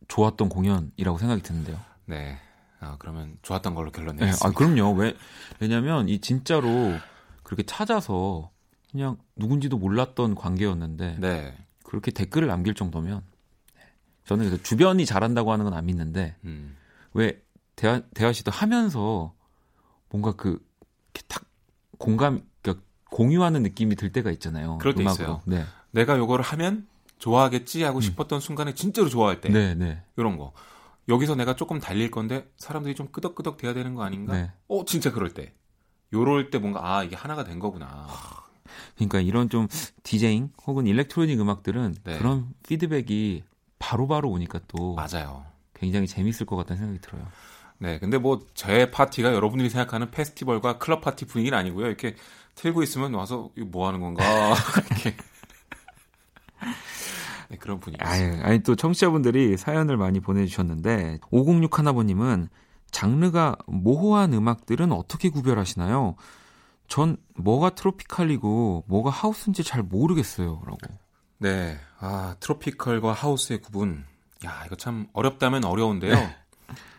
좋았던 0.07 0.49
공연이라고 0.49 1.17
생각이 1.17 1.41
드는데요. 1.41 1.79
네. 2.05 2.37
아, 2.79 2.97
그러면 2.99 3.37
좋았던 3.41 3.75
걸로 3.75 3.91
결론 3.91 4.15
네, 4.17 4.25
내겠습니다. 4.25 4.47
아, 4.47 4.51
그럼요. 4.51 4.93
왜, 4.99 5.15
왜냐면, 5.59 6.09
이 6.09 6.19
진짜로 6.19 6.93
그렇게 7.43 7.63
찾아서 7.63 8.51
그냥 8.91 9.17
누군지도 9.35 9.77
몰랐던 9.77 10.35
관계였는데, 10.35 11.17
네. 11.19 11.57
그 11.83 11.91
그렇게 11.91 12.11
댓글을 12.11 12.47
남길 12.47 12.73
정도면 12.73 13.21
네. 13.75 13.81
저는 14.25 14.45
그래서 14.49 14.61
주변이 14.63 15.05
잘한다고 15.05 15.51
하는 15.51 15.63
건 15.65 15.73
안 15.75 15.85
믿는데 15.85 16.35
음. 16.43 16.75
왜 17.13 17.39
대화 17.75 18.01
대화 18.15 18.33
씨도 18.33 18.49
하면서 18.51 19.33
뭔가 20.09 20.31
그 20.33 20.59
탁 21.27 21.45
공감 21.99 22.41
그러니까 22.63 22.83
공유하는 23.11 23.61
느낌이 23.61 23.95
들 23.95 24.11
때가 24.11 24.31
있잖아요. 24.31 24.79
그럴 24.79 24.95
때 24.95 25.01
음악으로. 25.03 25.23
있어요. 25.23 25.41
네. 25.45 25.63
내가 25.91 26.17
요거를 26.17 26.43
하면 26.43 26.87
좋아하겠지 27.23 27.83
하고 27.83 28.01
싶었던 28.01 28.41
순간에 28.41 28.73
진짜로 28.73 29.07
좋아할 29.07 29.39
때 29.39 29.47
음. 29.47 29.53
네, 29.53 29.75
네. 29.75 30.01
이런 30.17 30.37
거. 30.37 30.51
여기서 31.07 31.35
내가 31.35 31.55
조금 31.55 31.79
달릴 31.79 32.11
건데 32.11 32.51
사람들이 32.57 32.95
좀 32.95 33.07
끄덕끄덕 33.13 33.55
돼야 33.55 33.73
되는 33.73 33.95
거 33.95 34.03
아닌가? 34.03 34.33
네. 34.33 34.51
어, 34.67 34.83
진짜 34.85 35.09
그럴 35.11 35.33
때. 35.33 35.53
요럴 36.11 36.49
때 36.49 36.57
뭔가 36.57 36.81
아, 36.97 37.03
이게 37.03 37.15
하나가 37.15 37.45
된 37.45 37.59
거구나. 37.59 38.07
그러니까 38.95 39.21
이런 39.21 39.47
좀 39.49 39.69
디제잉 40.03 40.51
혹은 40.67 40.85
electronic 40.85 41.39
음악들은 41.39 41.95
네. 42.03 42.17
그런 42.17 42.49
피드백이 42.67 43.43
바로바로 43.79 44.29
오니까 44.29 44.59
또 44.67 44.93
맞아요. 44.95 45.45
굉장히 45.73 46.07
재밌을 46.07 46.45
것 46.45 46.57
같다는 46.57 46.77
생각이 46.81 46.99
들어요. 47.01 47.25
네, 47.77 47.99
근데 47.99 48.17
뭐 48.17 48.41
제 48.53 48.91
파티가 48.91 49.33
여러분들이 49.33 49.69
생각하는 49.69 50.11
페스티벌과 50.11 50.77
클럽 50.77 50.99
파티 51.01 51.25
분위기는 51.25 51.57
아니고요. 51.57 51.87
이렇게 51.87 52.15
틀고 52.55 52.83
있으면 52.83 53.13
와서 53.13 53.49
이거 53.55 53.65
뭐 53.71 53.87
하는 53.87 54.01
건가 54.01 54.23
이렇게 54.91 55.15
네, 57.53 57.57
그런 57.59 57.79
분위기. 57.79 58.03
아유, 58.03 58.39
아니 58.41 58.59
또 58.63 58.75
청취자분들이 58.75 59.57
사연을 59.57 59.95
많이 59.97 60.19
보내주셨는데 60.19 61.19
5061번님은 61.31 62.49
장르가 62.91 63.55
모호한 63.67 64.33
음악들은 64.33 64.91
어떻게 64.91 65.29
구별하시나요? 65.29 66.15
전 66.87 67.17
뭐가 67.35 67.71
트로피칼이고 67.71 68.85
뭐가 68.87 69.09
하우스인지 69.09 69.63
잘 69.63 69.83
모르겠어요라고. 69.83 70.77
네, 71.39 71.77
아 71.99 72.35
트로피컬과 72.39 73.13
하우스의 73.13 73.61
구분. 73.61 74.03
야, 74.45 74.63
이거 74.65 74.75
참 74.75 75.07
어렵다면 75.13 75.63
어려운데요. 75.65 76.13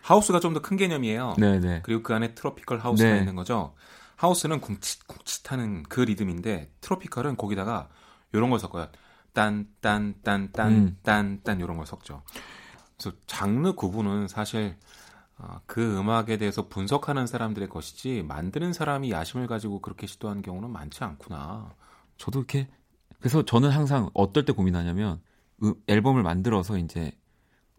하우스가 0.02 0.40
좀 0.40 0.52
더 0.54 0.60
큰 0.60 0.76
개념이에요. 0.76 1.34
네네. 1.38 1.80
그리고 1.84 2.02
그 2.02 2.14
안에 2.14 2.34
트로피컬 2.34 2.78
하우스가 2.78 3.10
네. 3.10 3.18
있는 3.18 3.34
거죠. 3.34 3.74
하우스는 4.16 4.60
쿵칫쿵칫하는 4.60 5.84
그 5.88 6.00
리듬인데 6.00 6.70
트로피컬은 6.80 7.36
거기다가 7.36 7.88
요런 8.34 8.50
걸 8.50 8.58
섞어요. 8.60 8.88
딴딴딴 9.34 10.50
음. 10.72 10.96
딴딴딴 11.02 11.60
요런 11.60 11.76
걸 11.76 11.86
섞죠. 11.86 12.22
그래서 12.96 13.16
장르 13.26 13.74
구분은 13.74 14.28
사실 14.28 14.76
어, 15.36 15.60
그 15.66 15.98
음악에 15.98 16.38
대해서 16.38 16.68
분석하는 16.68 17.26
사람들의 17.26 17.68
것이지 17.68 18.22
만드는 18.22 18.72
사람이 18.72 19.10
야심을 19.10 19.46
가지고 19.46 19.80
그렇게 19.80 20.06
시도하는 20.06 20.42
경우는 20.42 20.70
많지 20.70 21.02
않구나. 21.02 21.74
저도 22.16 22.38
이렇게 22.40 22.68
그래서 23.18 23.44
저는 23.44 23.70
항상 23.70 24.10
어떨 24.14 24.44
때 24.44 24.52
고민하냐면 24.52 25.20
음, 25.62 25.74
앨범을 25.86 26.22
만들어서 26.22 26.78
이제 26.78 27.12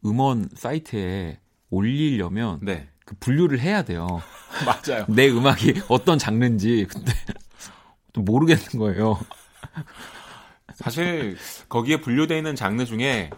음원 0.04 0.50
사이트에 0.54 1.40
올리려면 1.70 2.60
네, 2.62 2.90
그 3.06 3.16
분류를 3.20 3.60
해야 3.60 3.84
돼요. 3.84 4.08
맞아요. 4.66 5.06
내 5.08 5.30
음악이 5.30 5.84
어떤 5.88 6.18
장르인지 6.18 6.88
근데 6.90 7.12
또 8.14 8.22
모르겠는 8.22 8.78
거예요. 8.78 9.18
사실 10.76 11.38
거기에 11.70 12.02
분류되어 12.02 12.38
있는 12.38 12.56
장르 12.56 12.86
중에 12.86 13.30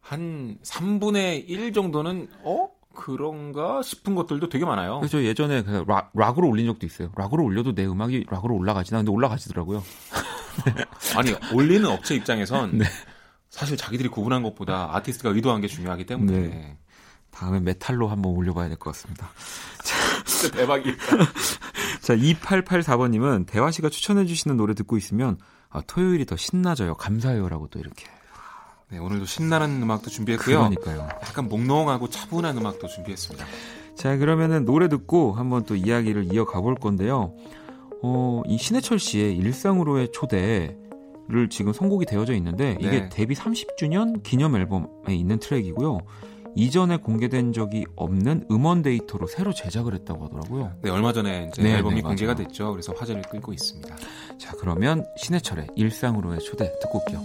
한 0.00 0.56
3분의 0.64 1.44
1 1.48 1.72
정도는 1.72 2.28
어 2.42 2.68
그런가 2.94 3.82
싶은 3.82 4.14
것들도 4.14 4.48
되게 4.48 4.64
많아요. 4.64 4.98
그래서 5.00 5.22
예전에 5.22 5.62
그 5.62 5.84
락, 5.86 6.10
락으로 6.14 6.48
올린 6.48 6.66
적도 6.66 6.86
있어요. 6.86 7.10
락으로 7.16 7.44
올려도 7.44 7.74
내 7.74 7.86
음악이 7.86 8.26
락으로 8.28 8.54
올라가지나 8.56 8.98
근데 9.00 9.12
올라가지더라고요. 9.12 9.82
아니 11.16 11.32
올리는 11.54 11.84
업체 11.88 12.14
입장에선 12.16 12.76
네. 12.78 12.84
사실 13.48 13.76
자기들이 13.76 14.08
구분한 14.08 14.42
것보다 14.42 14.94
아티스트가 14.96 15.30
의도한 15.30 15.60
게 15.60 15.66
중요하기 15.68 16.06
때문에 16.06 16.32
네. 16.38 16.78
다음에 17.30 17.60
메탈로 17.60 18.08
한번 18.08 18.32
올려봐야 18.32 18.68
될 18.68 18.76
것 18.76 18.90
같습니다. 18.92 19.30
진짜 20.26 20.56
대박이다. 20.56 21.02
자, 22.02 22.16
2884번님은 22.16 23.46
대화 23.46 23.70
씨가 23.70 23.88
추천해 23.88 24.26
주시는 24.26 24.56
노래 24.56 24.74
듣고 24.74 24.96
있으면 24.96 25.38
아, 25.70 25.82
토요일이 25.86 26.26
더 26.26 26.36
신나져요. 26.36 26.94
감사해요라고 26.94 27.68
또 27.68 27.78
이렇게. 27.78 28.06
네, 28.90 28.98
오늘도 28.98 29.24
신나는 29.24 29.82
음악도 29.82 30.10
준비했고요. 30.10 30.58
그러니까요. 30.58 31.08
약간 31.22 31.48
몽롱하고 31.48 32.08
차분한 32.08 32.58
음악도 32.58 32.88
준비했습니다. 32.88 33.46
자, 33.94 34.16
그러면은 34.16 34.64
노래 34.64 34.88
듣고 34.88 35.32
한번 35.32 35.64
또 35.64 35.76
이야기를 35.76 36.32
이어가 36.32 36.60
볼 36.60 36.74
건데요. 36.74 37.34
어, 38.02 38.42
이 38.46 38.58
신해철 38.58 38.98
씨의 38.98 39.36
일상으로의 39.36 40.10
초대 40.12 40.76
를 41.30 41.48
지금 41.48 41.72
선곡이 41.72 42.06
되어져 42.06 42.34
있는데 42.34 42.76
이게 42.80 43.02
네. 43.02 43.08
데뷔 43.08 43.36
30주년 43.36 44.20
기념 44.24 44.56
앨범에 44.56 45.14
있는 45.14 45.38
트랙이고요. 45.38 46.00
이전에 46.56 46.98
공개된 46.98 47.52
적이 47.52 47.86
없는 47.96 48.46
음원 48.50 48.82
데이터로 48.82 49.26
새로 49.26 49.52
제작을 49.52 49.94
했다고 49.94 50.24
하더라고요. 50.26 50.72
네, 50.82 50.90
얼마 50.90 51.12
전에 51.12 51.48
이제 51.52 51.62
네, 51.62 51.76
앨범이 51.76 51.96
네, 51.96 52.02
공개가 52.02 52.34
맞아요. 52.34 52.46
됐죠. 52.46 52.72
그래서 52.72 52.92
화제를 52.92 53.22
끌고 53.22 53.52
있습니다. 53.52 53.96
자, 54.38 54.52
그러면 54.58 55.06
신해철의 55.16 55.68
일상으로의 55.76 56.40
초대 56.40 56.70
듣고 56.80 56.98
올게요. 57.00 57.20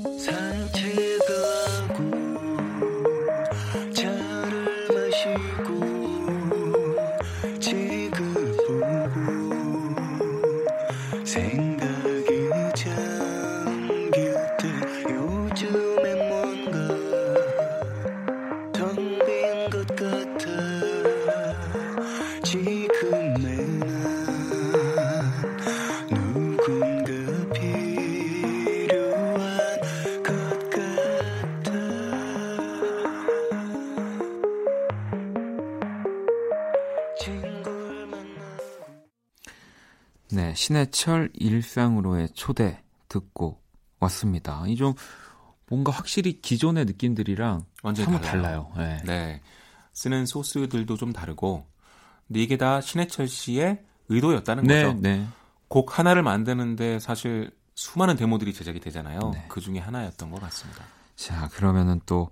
신해철 40.69 41.29
일상으로의 41.35 42.29
초대 42.33 42.81
듣고 43.07 43.61
왔습니다. 43.99 44.63
이 44.67 44.75
좀 44.75 44.93
뭔가 45.67 45.91
확실히 45.91 46.41
기존의 46.41 46.85
느낌들이랑 46.85 47.65
완전히 47.83 48.05
한번 48.11 48.21
달라요. 48.27 48.71
달라요. 48.75 48.97
네. 48.97 49.03
네. 49.05 49.41
쓰는 49.93 50.25
소스들도 50.25 50.95
좀 50.97 51.13
다르고 51.13 51.65
근데 52.27 52.39
이게 52.41 52.57
다 52.57 52.81
신해철 52.81 53.27
씨의 53.27 53.83
의도였다는 54.09 54.63
네, 54.63 54.83
거죠. 54.85 54.99
네. 55.01 55.27
곡 55.67 55.97
하나를 55.99 56.23
만드는데 56.23 56.99
사실 56.99 57.51
수많은 57.75 58.15
데모들이 58.15 58.53
제작이 58.53 58.79
되잖아요. 58.79 59.19
네. 59.33 59.45
그 59.47 59.61
중에 59.61 59.77
하나였던 59.79 60.31
것 60.31 60.41
같습니다. 60.41 60.83
자, 61.15 61.47
그러면은 61.53 62.01
또 62.07 62.29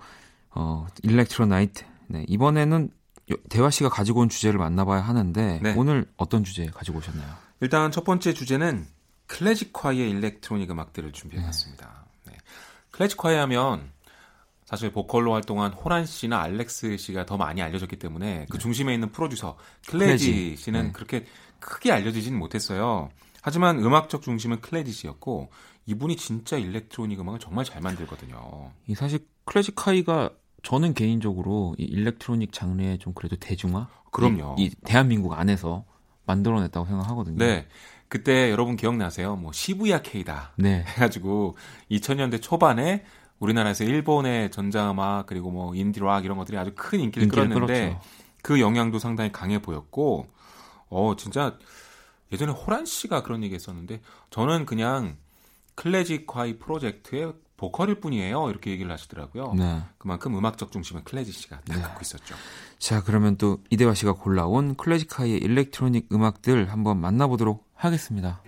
어, 0.51 0.87
일렉트로 1.03 1.45
나이트. 1.47 1.83
네, 2.07 2.25
이번에는 2.27 2.89
요- 3.31 3.35
대화 3.49 3.69
씨가 3.69 3.89
가지고 3.89 4.21
온 4.21 4.29
주제를 4.29 4.59
만나봐야 4.59 5.01
하는데 5.01 5.59
네. 5.61 5.73
오늘 5.77 6.05
어떤 6.17 6.43
주제 6.43 6.65
가지고 6.67 6.97
오셨나요? 6.99 7.42
일단 7.63 7.91
첫 7.91 8.03
번째 8.03 8.33
주제는 8.33 8.85
클래지콰이의 9.27 10.09
electronic 10.09 10.69
음악들을 10.69 11.13
준비해봤습니다. 11.13 12.05
네. 12.25 12.33
클래지콰이 12.91 13.37
하면 13.37 13.89
사실 14.65 14.91
보컬로 14.91 15.31
활동한 15.31 15.71
호란 15.71 16.05
씨나 16.05 16.41
알렉스 16.41 16.97
씨가 16.97 17.25
더 17.25 17.37
많이 17.37 17.61
알려졌기 17.61 17.95
때문에 17.95 18.47
그 18.49 18.57
중심에 18.57 18.93
있는 18.93 19.13
프로듀서 19.13 19.57
클래지. 19.87 20.57
씨는 20.57 20.87
네. 20.87 20.91
그렇게 20.91 21.25
크게 21.61 21.93
알려지진 21.93 22.37
못했어요. 22.37 23.09
하지만 23.41 23.79
음악적 23.79 24.23
중심은 24.23 24.59
클래지 24.59 24.91
씨였고 24.91 25.49
이분이 25.85 26.17
진짜 26.17 26.57
electronic 26.57 27.21
음악을 27.21 27.39
정말 27.39 27.63
잘 27.63 27.79
만들거든요. 27.79 28.73
이 28.87 28.95
사실 28.95 29.25
클래지콰이가 29.45 30.31
저는 30.63 30.93
개인적으로 30.93 31.75
이 31.77 31.83
electronic 31.83 32.51
장르의 32.51 32.99
좀 32.99 33.13
그래도 33.13 33.37
대중화? 33.37 33.87
그럼요. 34.11 34.57
이, 34.59 34.65
이 34.65 34.69
대한민국 34.83 35.31
안에서 35.31 35.85
만들어냈다고 36.25 36.85
생각하거든요. 36.85 37.37
네. 37.37 37.67
그때 38.07 38.51
여러분 38.51 38.75
기억나세요? 38.75 39.35
뭐 39.35 39.51
시부야 39.51 40.01
케이다. 40.01 40.51
네. 40.57 40.83
해가지고 40.95 41.55
2000년대 41.89 42.41
초반에 42.41 43.03
우리나라에서 43.39 43.83
일본의 43.83 44.51
전자음악 44.51 45.25
그리고 45.25 45.51
뭐 45.51 45.75
인디락 45.75 46.23
이런 46.23 46.37
것들이 46.37 46.57
아주 46.57 46.71
큰 46.75 46.99
인기를, 46.99 47.25
인기를 47.25 47.49
끌었는데 47.49 47.89
끌었죠. 47.89 48.01
그 48.41 48.59
영향도 48.59 48.99
상당히 48.99 49.31
강해 49.31 49.59
보였고 49.61 50.27
어 50.89 51.15
진짜 51.17 51.57
예전에 52.31 52.51
호란 52.51 52.85
씨가 52.85 53.23
그런 53.23 53.43
얘기 53.43 53.55
했었는데 53.55 54.01
저는 54.29 54.65
그냥 54.65 55.17
클래식화이 55.75 56.59
프로젝트의 56.59 57.33
보컬일 57.57 57.99
뿐이에요 57.99 58.49
이렇게 58.49 58.71
얘기를 58.71 58.91
하시더라고요 58.91 59.53
네. 59.55 59.81
그만큼 59.97 60.37
음악적 60.37 60.71
중심은 60.71 61.03
클래지 61.03 61.31
씨가 61.31 61.61
다 61.61 61.75
네. 61.75 61.81
갖고 61.81 62.01
있었죠 62.01 62.35
자, 62.83 63.01
그러면 63.01 63.37
또 63.37 63.59
이대화 63.69 63.93
씨가 63.93 64.11
골라온 64.11 64.75
클래식하이의 64.75 65.37
일렉트로닉 65.37 66.09
음악들 66.11 66.69
한번 66.69 66.99
만나보도록 66.99 67.65
하겠습니다. 67.75 68.41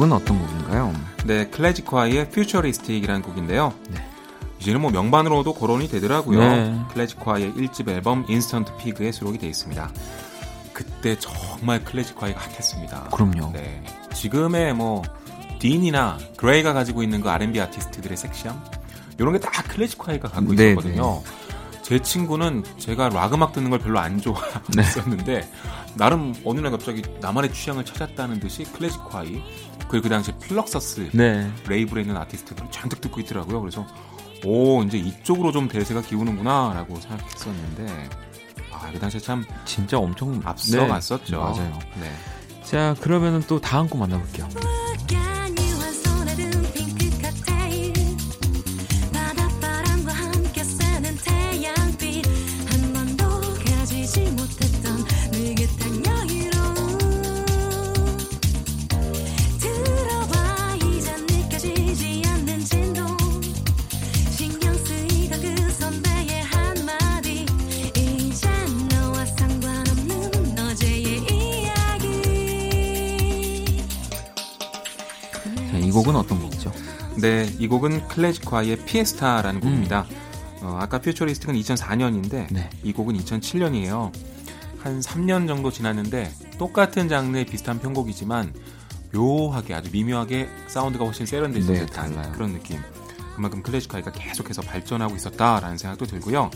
곡은 0.00 0.12
어떤 0.12 0.38
곡인가요? 0.38 0.94
네, 1.26 1.46
클래지콰이의 1.48 2.30
Futuristic이라는 2.30 3.20
곡인데요. 3.20 3.74
네. 3.90 4.02
이제는 4.58 4.80
뭐 4.80 4.90
명반으로도 4.90 5.52
거론이 5.54 5.88
되더라고요. 5.88 6.38
네. 6.38 6.80
클래지콰이의 6.92 7.52
1집 7.52 7.88
앨범 7.88 8.24
Instant 8.26 8.78
Pig에 8.78 9.12
수록이 9.12 9.36
되어 9.36 9.50
있습니다. 9.50 9.90
그때 10.72 11.18
정말 11.18 11.84
클래지콰이가 11.84 12.32
hot했습니다. 12.34 13.10
그럼요. 13.12 13.52
네. 13.52 13.82
지금의 14.14 14.74
뭐 14.74 15.02
딘이나 15.58 16.16
그레이가 16.36 16.72
가지고 16.72 17.02
있는 17.02 17.20
그 17.20 17.28
R&B 17.28 17.60
아티스트들의 17.60 18.16
섹시함 18.16 18.58
이런 19.18 19.34
게 19.34 19.38
다 19.38 19.62
클래지콰이가 19.64 20.28
갖고 20.30 20.54
네, 20.54 20.70
있었거든요. 20.70 21.22
제 21.82 21.98
친구는 21.98 22.64
제가 22.78 23.10
락 23.10 23.34
음악 23.34 23.52
듣는 23.52 23.68
걸 23.68 23.80
별로 23.80 23.98
안 23.98 24.18
좋아했었는데 24.18 25.46
나름 25.96 26.34
어느 26.44 26.60
날 26.60 26.70
갑자기 26.70 27.02
나만의 27.20 27.52
취향을 27.52 27.84
찾았다는 27.84 28.40
듯이 28.40 28.64
클래식 28.64 29.00
화이 29.10 29.42
그리고 29.90 30.04
그 30.04 30.08
당시 30.08 30.30
필럭서스 30.32 31.10
네. 31.12 31.50
레이블에 31.66 32.02
있는 32.02 32.16
아티스트들을 32.16 32.70
잔뜩 32.70 33.00
듣고 33.00 33.20
있더라고요. 33.20 33.60
그래서 33.60 33.84
오 34.44 34.82
이제 34.84 34.96
이쪽으로 34.96 35.50
좀 35.50 35.68
대세가 35.68 36.00
기우는구나라고 36.00 36.94
생각했었는데 37.00 38.08
아그 38.70 38.98
당시에 39.00 39.20
참 39.20 39.44
진짜 39.64 39.98
엄청 39.98 40.40
앞서갔었죠. 40.44 41.36
네, 41.36 41.36
맞아요. 41.36 41.78
네. 42.00 42.12
자, 42.62 42.94
그러면은 43.00 43.42
또 43.48 43.60
다음 43.60 43.88
곡 43.88 43.98
만나볼게요. 43.98 44.48
이 77.60 77.68
곡은 77.68 78.08
클래식화의 78.08 78.86
피에스타라는 78.86 79.60
곡입니다. 79.60 80.06
어, 80.62 80.78
아까 80.80 80.98
퓨처리스틱은 80.98 81.54
2004년인데 81.56 82.50
네. 82.50 82.70
이 82.82 82.92
곡은 82.92 83.16
2007년이에요. 83.18 84.10
한 84.78 85.00
3년 85.00 85.46
정도 85.46 85.70
지났는데 85.70 86.32
똑같은 86.58 87.08
장르의 87.08 87.44
비슷한 87.44 87.78
편곡이지만 87.78 88.54
묘하게 89.12 89.74
아주 89.74 89.90
미묘하게 89.92 90.48
사운드가 90.68 91.04
훨씬 91.04 91.26
세련되지 91.26 91.70
네, 91.70 91.86
달라요. 91.86 92.32
그런 92.32 92.54
느낌. 92.54 92.78
그만큼 93.36 93.62
클래식화가 93.62 94.10
계속해서 94.12 94.62
발전하고 94.62 95.16
있었다라는 95.16 95.76
생각도 95.76 96.06
들고요. 96.06 96.50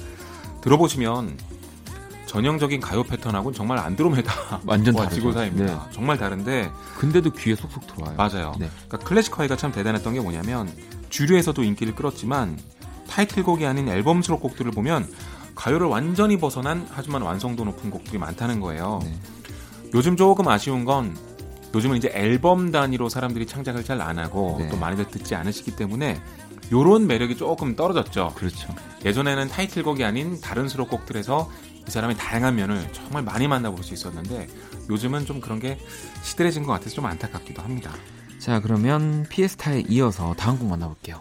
들어보시면 0.63 1.37
전형적인 2.27 2.81
가요 2.81 3.05
패턴하고는 3.05 3.55
정말 3.55 3.79
안드로메다 3.79 4.63
완전 4.67 4.95
와 4.95 5.03
다르죠. 5.05 5.21
지구사입니다. 5.21 5.67
네. 5.67 5.81
정말 5.93 6.17
다른데 6.17 6.71
근데도 6.97 7.31
귀에 7.33 7.55
쏙쏙 7.55 7.87
들어와요. 7.87 8.17
맞아요. 8.17 8.55
네. 8.59 8.71
그러니까 8.89 9.09
클래식화이가 9.09 9.57
참 9.57 9.71
대단했던 9.71 10.15
게 10.15 10.21
뭐냐면 10.21 10.69
주류에서도 11.15 11.63
인기를 11.63 11.95
끌었지만 11.95 12.59
타이틀곡이 13.09 13.65
아닌 13.65 13.89
앨범 13.89 14.21
수록곡들을 14.21 14.73
보면 14.73 15.09
가요를 15.55 15.87
완전히 15.87 16.39
벗어난 16.39 16.89
하지만 16.91 17.23
완성도 17.23 17.65
높은 17.65 17.89
곡들이 17.89 18.19
많다는 18.19 18.59
거예요. 18.59 18.99
네. 19.05 19.15
요즘 19.95 20.17
조금 20.17 20.49
아쉬운 20.49 20.85
건 20.85 21.17
요즘은 21.73 21.99
이제 21.99 22.11
앨범 22.13 22.73
단위로 22.73 23.09
사람들이 23.09 23.47
창작을 23.47 23.85
잘 23.85 24.01
안 24.01 24.19
하고 24.19 24.57
네. 24.59 24.69
또 24.69 24.77
많이들 24.77 25.07
듣지 25.07 25.37
않으시기 25.37 25.77
때문에 25.77 26.21
요런 26.73 27.07
매력이 27.07 27.37
조금 27.37 27.77
떨어졌죠. 27.77 28.33
그렇죠. 28.35 28.75
예전에는 29.05 29.47
타이틀곡이 29.47 30.03
아닌 30.03 30.41
다른 30.41 30.69
수록곡들에서 30.69 31.49
이 31.87 31.91
사람의 31.93 32.17
다양한 32.17 32.57
면을 32.57 32.89
정말 32.93 33.23
많이 33.23 33.47
만나볼 33.47 33.85
수 33.85 33.95
있었는데 33.95 34.49
요즘은 34.91 35.27
좀 35.27 35.41
그런 35.41 35.61
게 35.61 35.79
시들해진 36.25 36.65
것 36.65 36.73
같아서 36.73 36.97
좀 36.97 37.07
안타깝기도 37.07 37.63
합니다. 37.63 37.93
자, 38.39 38.61
그러면 38.61 39.27
피에스타에 39.29 39.85
이어서 39.89 40.35
다음 40.37 40.59
곡 40.59 40.69
만나볼게요. 40.69 41.21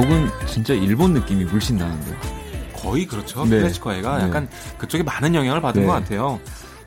곡은 0.00 0.30
진짜 0.46 0.72
일본 0.72 1.12
느낌이 1.12 1.44
물씬 1.44 1.76
나는데. 1.76 2.19
거의 2.90 3.06
그렇죠. 3.06 3.44
네. 3.44 3.58
클래지콰이가 3.60 4.18
네. 4.18 4.24
약간 4.24 4.48
그쪽에 4.78 5.04
많은 5.04 5.34
영향을 5.34 5.60
받은 5.60 5.82
네. 5.82 5.86
것 5.86 5.92
같아요. 5.92 6.40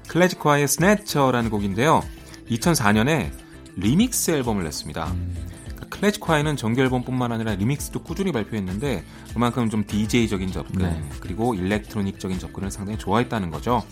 클래지콰이의 0.09 0.67
Snatcher라는 0.67 1.49
곡인데요. 1.49 2.03
2004년에 2.49 3.31
리믹스 3.77 4.31
앨범을 4.31 4.65
냈습니다. 4.65 5.05
음. 5.05 5.35
그러니까 5.63 5.85
클래지콰이는 5.89 6.57
정규 6.57 6.81
앨범뿐만 6.81 7.31
아니라 7.31 7.55
remix도 7.55 8.03
꾸준히 8.03 8.33
발표했는데 8.33 9.05
그만큼 9.33 9.69
좀 9.69 9.85
DJ적인 9.87 10.51
접근 10.51 10.81
네. 10.81 11.09
그리고 11.21 11.55
electronic적인 11.55 12.37
접근을 12.37 12.69
상당히 12.69 12.99
좋아했다는 12.99 13.49
거죠. 13.49 13.83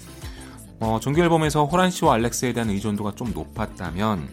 어, 0.81 0.99
정규 1.01 1.21
앨범에서 1.21 1.63
호란 1.63 1.91
씨와 1.91 2.15
알렉스에 2.15 2.51
대한 2.51 2.69
의존도가 2.71 3.13
좀 3.15 3.31
높았다면 3.33 4.27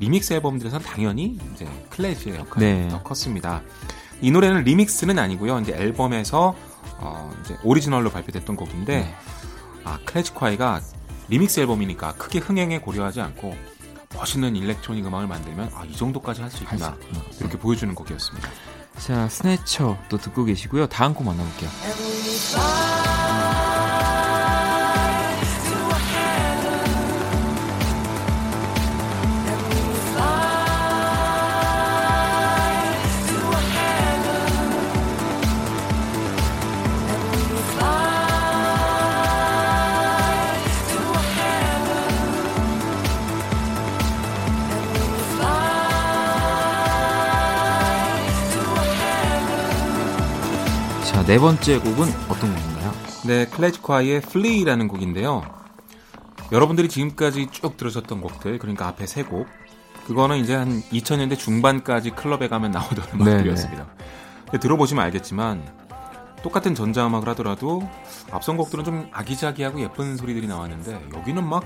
리믹스 0.00 0.32
앨범들에서는 0.32 0.84
당연히 0.84 1.38
이제 1.54 1.68
클래지의 1.90 2.36
역할이 2.36 2.66
네. 2.66 2.88
더 2.88 3.00
컸습니다. 3.02 3.62
이 4.20 4.30
노래는 4.30 4.64
remix는 4.64 5.18
아니고요. 5.18 5.60
이제 5.60 5.72
앨범에서 5.72 6.56
어, 7.02 7.30
이제 7.44 7.56
오리지널로 7.62 8.10
발표됐던 8.10 8.56
곡인데 8.56 9.00
네. 9.00 9.14
아 9.84 9.98
클래식화이가 10.04 10.80
리믹스 11.28 11.60
앨범이니까 11.60 12.12
크게 12.14 12.38
흥행에 12.38 12.78
고려하지 12.78 13.20
않고 13.20 13.56
멋있는 14.14 14.54
electronic 14.56 15.06
음악을 15.06 15.26
만들면 15.26 15.70
아, 15.74 15.84
이 15.84 15.96
정도까지 15.96 16.42
할 16.42 16.50
수 16.50 16.62
있구나 16.62 16.96
있구나. 17.00 17.22
이렇게 17.40 17.58
보여주는 17.58 17.92
곡이었습니다. 17.94 18.48
자, 18.98 19.28
Snatcher 19.28 19.96
또 20.10 20.18
듣고 20.18 20.44
계시고요. 20.44 20.86
다음 20.86 21.14
곡 21.14 21.24
만나볼게요. 21.26 21.70
네 51.32 51.38
번째 51.38 51.78
곡은 51.78 52.08
어떤 52.28 52.54
곡인가요? 52.54 52.92
네, 53.24 53.46
클래식화의 53.46 54.16
Flee라는 54.16 54.86
곡인데요. 54.86 55.42
여러분들이 56.52 56.90
지금까지 56.90 57.48
쭉 57.50 57.78
들으셨던 57.78 58.20
곡들, 58.20 58.58
그러니까 58.58 58.86
앞에 58.88 59.06
세 59.06 59.22
곡, 59.22 59.46
그거는 60.06 60.36
이제 60.36 60.54
한 60.54 60.82
2000년대 60.82 61.38
중반까지 61.38 62.10
클럽에 62.10 62.48
가면 62.48 62.72
나오던 62.72 63.06
음악들이었습니다. 63.14 63.86
근데 64.44 64.58
들어보시면 64.58 65.02
알겠지만 65.06 65.66
똑같은 66.42 66.74
전자음악을 66.74 67.26
하더라도 67.30 67.88
앞선 68.30 68.58
곡들은 68.58 68.84
좀 68.84 69.08
아기자기하고 69.10 69.80
예쁜 69.80 70.18
소리들이 70.18 70.46
나왔는데 70.46 71.00
여기는 71.16 71.48
막 71.48 71.64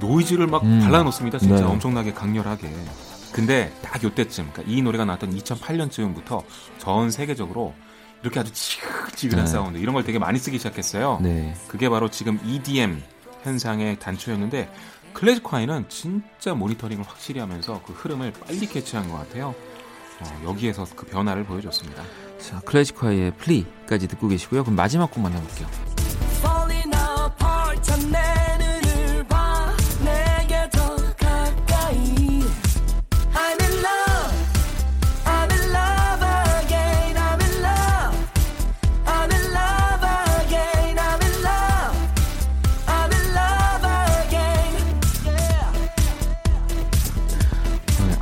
노이즈를 0.00 0.48
막 0.48 0.62
음. 0.64 0.80
발라놓습니다. 0.80 1.38
진짜 1.38 1.62
네. 1.62 1.62
엄청나게 1.62 2.12
강렬하게. 2.12 2.70
근데 3.32 3.72
딱 3.80 4.04
요때쯤, 4.04 4.50
그러니까 4.52 4.70
이 4.70 4.82
노래가 4.82 5.06
나왔던 5.06 5.34
2008년쯤부터 5.34 6.42
전 6.76 7.10
세계적으로 7.10 7.72
이렇게 8.22 8.40
아주 8.40 8.52
지글지글한 8.52 9.44
네. 9.44 9.50
사운드 9.50 9.78
이런 9.78 9.94
걸 9.94 10.04
되게 10.04 10.18
많이 10.18 10.38
쓰기 10.38 10.58
시작했어요. 10.58 11.18
네. 11.22 11.54
그게 11.68 11.88
바로 11.88 12.10
지금 12.10 12.40
EDM 12.44 13.02
현상의 13.42 13.98
단초였는데 13.98 14.68
클래지콰이는 15.12 15.86
진짜 15.88 16.54
모니터링을 16.54 17.04
확실히 17.04 17.40
하면서 17.40 17.80
그 17.86 17.92
흐름을 17.92 18.32
빨리 18.32 18.66
캐치한 18.66 19.08
것 19.08 19.16
같아요. 19.16 19.54
어, 20.20 20.42
여기에서 20.44 20.86
그 20.94 21.06
변화를 21.06 21.44
보여줬습니다. 21.44 22.02
자, 22.38 22.60
클래지콰이의 22.60 23.32
플리까지 23.36 24.08
듣고 24.08 24.28
계시고요. 24.28 24.64
그럼 24.64 24.76
마지막 24.76 25.10
곡 25.10 25.22
만나볼게요. 25.22 25.68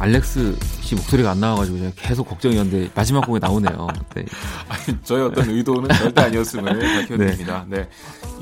알렉스 0.04 0.58
씨 0.82 0.94
목소리가 0.96 1.30
안 1.30 1.40
나와가지고 1.40 1.78
제가 1.78 1.92
계속 1.96 2.28
걱정이었는데 2.28 2.90
마지막 2.94 3.22
곡에 3.22 3.38
나오네요. 3.38 3.88
네. 4.14 4.26
아니, 4.68 5.02
저의 5.02 5.24
어떤 5.24 5.48
의도는 5.48 5.88
절대 5.96 6.22
아니었음을 6.22 6.78
밝혀드립니다. 6.78 7.64
네. 7.68 7.88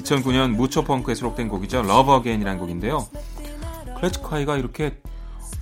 2009년 0.00 0.56
Mucho 0.56 0.85
Punk에 0.85 1.14
수록된 1.14 1.48
곡이죠. 1.48 1.82
Love 1.82 2.10
Again이라는 2.10 2.58
곡인데요. 2.58 3.06
클래지콰이가 3.96 4.56
이렇게 4.56 4.98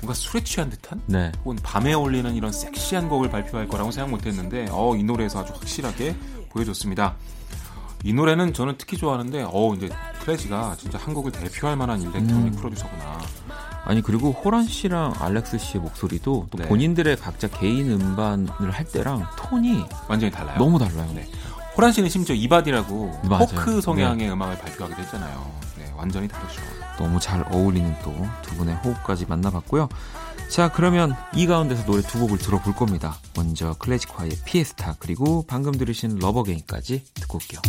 뭔가 0.00 0.14
술에 0.14 0.42
취한 0.42 0.70
듯한 0.70 1.02
네. 1.04 1.30
혹은 1.44 1.58
밤에 1.62 1.92
어울리는 1.92 2.34
이런 2.34 2.50
섹시한 2.50 3.10
곡을 3.10 3.28
발표할 3.28 3.68
거라고 3.68 3.90
생각 3.90 4.10
못했는데 4.10 4.68
어, 4.70 4.96
이 4.96 5.02
노래에서 5.02 5.40
아주 5.40 5.52
확실하게 5.52 6.16
보여줬습니다. 6.48 7.16
이 8.04 8.14
노래는 8.14 8.54
저는 8.54 8.76
특히 8.78 8.96
좋아하는데 8.96 9.44
어 9.46 9.74
이제 9.74 9.90
클래지가 10.22 10.76
진짜 10.78 10.96
한국을 10.96 11.32
대표할 11.32 11.76
만한 11.76 12.00
electronic 12.00 12.54
음. 12.54 12.56
프로듀서구나. 12.56 13.20
아니 13.84 14.02
그리고 14.02 14.30
호란 14.32 14.66
씨랑 14.66 15.14
알렉스 15.18 15.58
씨의 15.58 15.82
목소리도 15.82 16.48
또 16.50 16.58
네. 16.58 16.68
본인들의 16.68 17.16
각자 17.16 17.48
개인 17.48 17.90
음반을 17.90 18.70
할 18.70 18.84
때랑 18.84 19.26
톤이 19.36 19.84
완전히 20.08 20.30
달라요. 20.30 20.58
너무 20.58 20.78
달라요. 20.78 21.10
네. 21.14 21.26
호란 21.76 21.92
씨는 21.92 22.08
심지어 22.10 22.34
이바디라고 22.34 23.20
맞아요. 23.24 23.46
포크 23.46 23.80
성향의 23.80 24.30
음악을 24.32 24.58
발표하기도 24.58 25.00
했잖아요. 25.02 25.50
네, 25.78 25.92
완전히 25.96 26.28
다르죠. 26.28 26.60
너무 26.98 27.18
잘 27.18 27.44
어울리는 27.50 27.94
또 28.02 28.12
두 28.42 28.54
분의 28.56 28.74
호흡까지 28.76 29.26
만나봤고요. 29.26 29.88
자 30.50 30.70
그러면 30.72 31.14
이 31.34 31.46
가운데서 31.46 31.84
노래 31.86 32.02
두 32.02 32.18
곡을 32.18 32.38
들어볼 32.38 32.74
겁니다. 32.74 33.16
먼저 33.36 33.74
클래지콰이의 33.78 34.32
Fiesta 34.44 34.96
그리고 34.98 35.44
방금 35.46 35.72
들으신 35.72 36.18
Love 36.18 36.43
Again까지 36.43 37.04
듣고 37.14 37.38
올게요. 37.38 37.60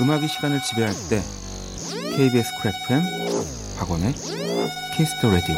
음악이 0.00 0.28
시간을 0.28 0.62
지배할 0.62 0.92
때 1.10 1.22
KBS 2.16 2.50
Cool 2.62 2.72
FM 2.84 3.02
박원의 3.78 4.14
Kiss 4.96 5.15
the 5.15 5.30
Radio 5.30 5.56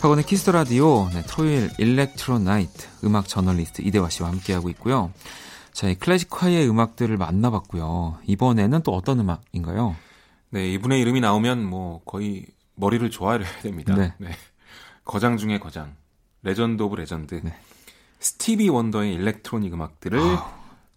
박원의 0.00 0.26
Kiss 0.26 0.41
the 0.41 0.52
Radio 0.52 1.08
네, 1.14 1.22
토요일 1.26 1.70
electro 1.78 2.38
night 2.38 2.86
음악 3.04 3.26
저널리스트 3.26 3.80
이대화 3.82 4.10
씨와 4.10 4.30
함께하고 4.30 4.68
있고요. 4.70 5.10
자, 5.72 5.88
이 5.88 5.94
클래지콰이의 5.94 6.68
음악들을 6.68 7.16
만나봤고요. 7.16 8.18
이번에는 8.26 8.82
또 8.82 8.92
어떤 8.92 9.20
음악인가요? 9.20 9.96
네, 10.50 10.70
이분의 10.72 11.00
이름이 11.00 11.20
나오면 11.20 11.64
뭐 11.64 12.02
거의 12.04 12.46
머리를 12.76 13.10
조아려야 13.10 13.50
됩니다. 13.62 13.94
네. 13.96 14.12
네. 14.18 14.28
거장 15.04 15.36
중에 15.38 15.58
거장. 15.58 15.96
legend 16.42 16.82
of 16.82 16.96
legend. 16.96 17.40
네. 17.42 17.54
스티비 18.20 18.68
원더의 18.68 19.14
electronic 19.14 19.72
음악들을. 19.72 20.20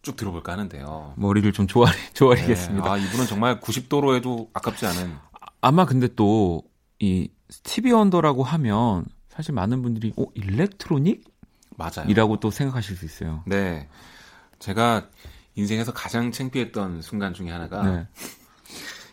쭉 0.01 0.15
들어볼까 0.15 0.53
하는데요. 0.53 1.13
머리를 1.17 1.51
좀 1.51 1.67
조아리, 1.67 1.93
조아리겠습니다. 2.13 2.83
네, 2.83 2.89
아, 2.89 2.97
이분은 2.97 3.25
정말 3.25 3.59
90도로 3.59 4.15
해도 4.15 4.49
아깝지 4.53 4.85
않은 4.85 5.15
아마 5.61 5.85
근데 5.85 6.07
또 6.15 6.63
이 6.99 7.29
스티비 7.49 7.91
원더라고 7.91 8.43
하면 8.43 9.05
사실 9.29 9.53
많은 9.53 9.81
분들이 9.81 10.13
어 10.17 10.25
electronic? 10.33 11.23
맞아요. 11.75 12.05
이라고 12.07 12.39
또 12.39 12.49
생각하실 12.49 12.95
수 12.97 13.05
있어요. 13.05 13.43
네. 13.45 13.87
제가 14.59 15.09
인생에서 15.55 15.93
가장 15.93 16.31
창피했던 16.31 17.01
순간 17.03 17.33
중에 17.33 17.51
하나가 17.51 17.83
네. 17.83 18.07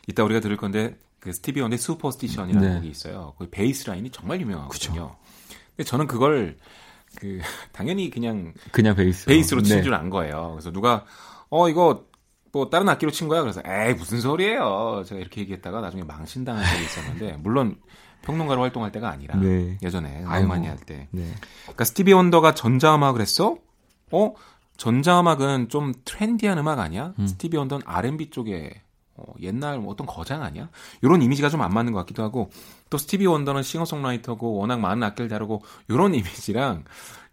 이따 0.07 0.25
우리가 0.25 0.41
들을 0.41 0.57
건데 0.57 0.99
그 1.21 1.33
스티비 1.33 1.61
원더의 1.61 1.79
Superstition이라는 1.79 2.69
네. 2.69 2.75
곡이 2.77 2.89
있어요. 2.89 3.35
그 3.39 3.49
bass 3.51 3.87
line이 3.87 4.11
정말 4.11 4.41
유명하거든요. 4.41 5.17
근데 5.77 5.85
저는 5.85 6.07
그걸 6.07 6.59
그 7.19 7.41
당연히 7.73 8.11
그냥 8.11 8.55
그냥 8.73 8.95
베이스. 8.95 9.27
베이스로 9.27 9.63
친 9.63 9.77
네. 9.79 9.83
줄 9.83 9.99
안 9.99 10.11
거예요. 10.11 10.51
그래서 10.53 10.71
누가 10.71 11.05
어 11.51 11.69
이거 11.69 12.07
뭐 12.53 12.71
다른 12.71 12.89
악기로 12.89 13.11
친 13.11 13.29
거야? 13.29 13.41
그래서 13.43 13.61
에이 13.67 13.95
무슨 13.95 14.21
소리예요. 14.21 15.03
제가 15.07 15.21
이렇게 15.21 15.41
얘기했다가 15.41 15.81
나중에 15.81 16.05
망신당한 16.05 16.65
적이 16.65 16.85
있었는데 16.85 17.37
물론 17.43 17.77
평론가로 18.23 18.63
활동할 18.63 18.93
때가 18.93 19.11
아니라 19.11 19.37
네. 19.39 19.77
예전에. 19.83 20.23
음악 20.23 20.47
많이 20.47 20.67
할 20.67 20.77
때. 20.79 21.09
네. 21.11 21.33
그러니까 21.63 21.85
스티비 21.85 22.13
원더가 22.13 22.55
전자음악을 22.55 23.21
했어? 23.21 23.57
어? 24.13 24.35
전자음악은 24.77 25.69
좀 25.69 25.93
trendy한 26.05 26.59
음악 26.59 26.79
아니야? 26.79 27.13
음. 27.19 27.27
스티비 27.27 27.57
원더는 27.57 27.87
R&B 27.87 28.31
쪽에 28.31 28.83
어, 29.17 29.25
옛날 29.41 29.79
뭐 29.79 29.93
어떤 29.93 30.07
거장 30.07 30.43
아니야? 30.43 30.69
이런 31.03 31.23
이미지가 31.23 31.49
좀 31.49 31.61
안 31.63 31.73
맞는 31.73 31.93
것 31.93 32.01
같기도 32.01 32.23
하고 32.23 32.51
또 32.91 32.99
스티비 32.99 33.27
원더는 33.27 33.63
싱어송라이터고 33.63 34.55
워낙 34.57 34.81
많은 34.81 35.03
악기를 35.03 35.29
다루고 35.29 35.63
이런 35.89 36.15
이미지랑 36.17 36.85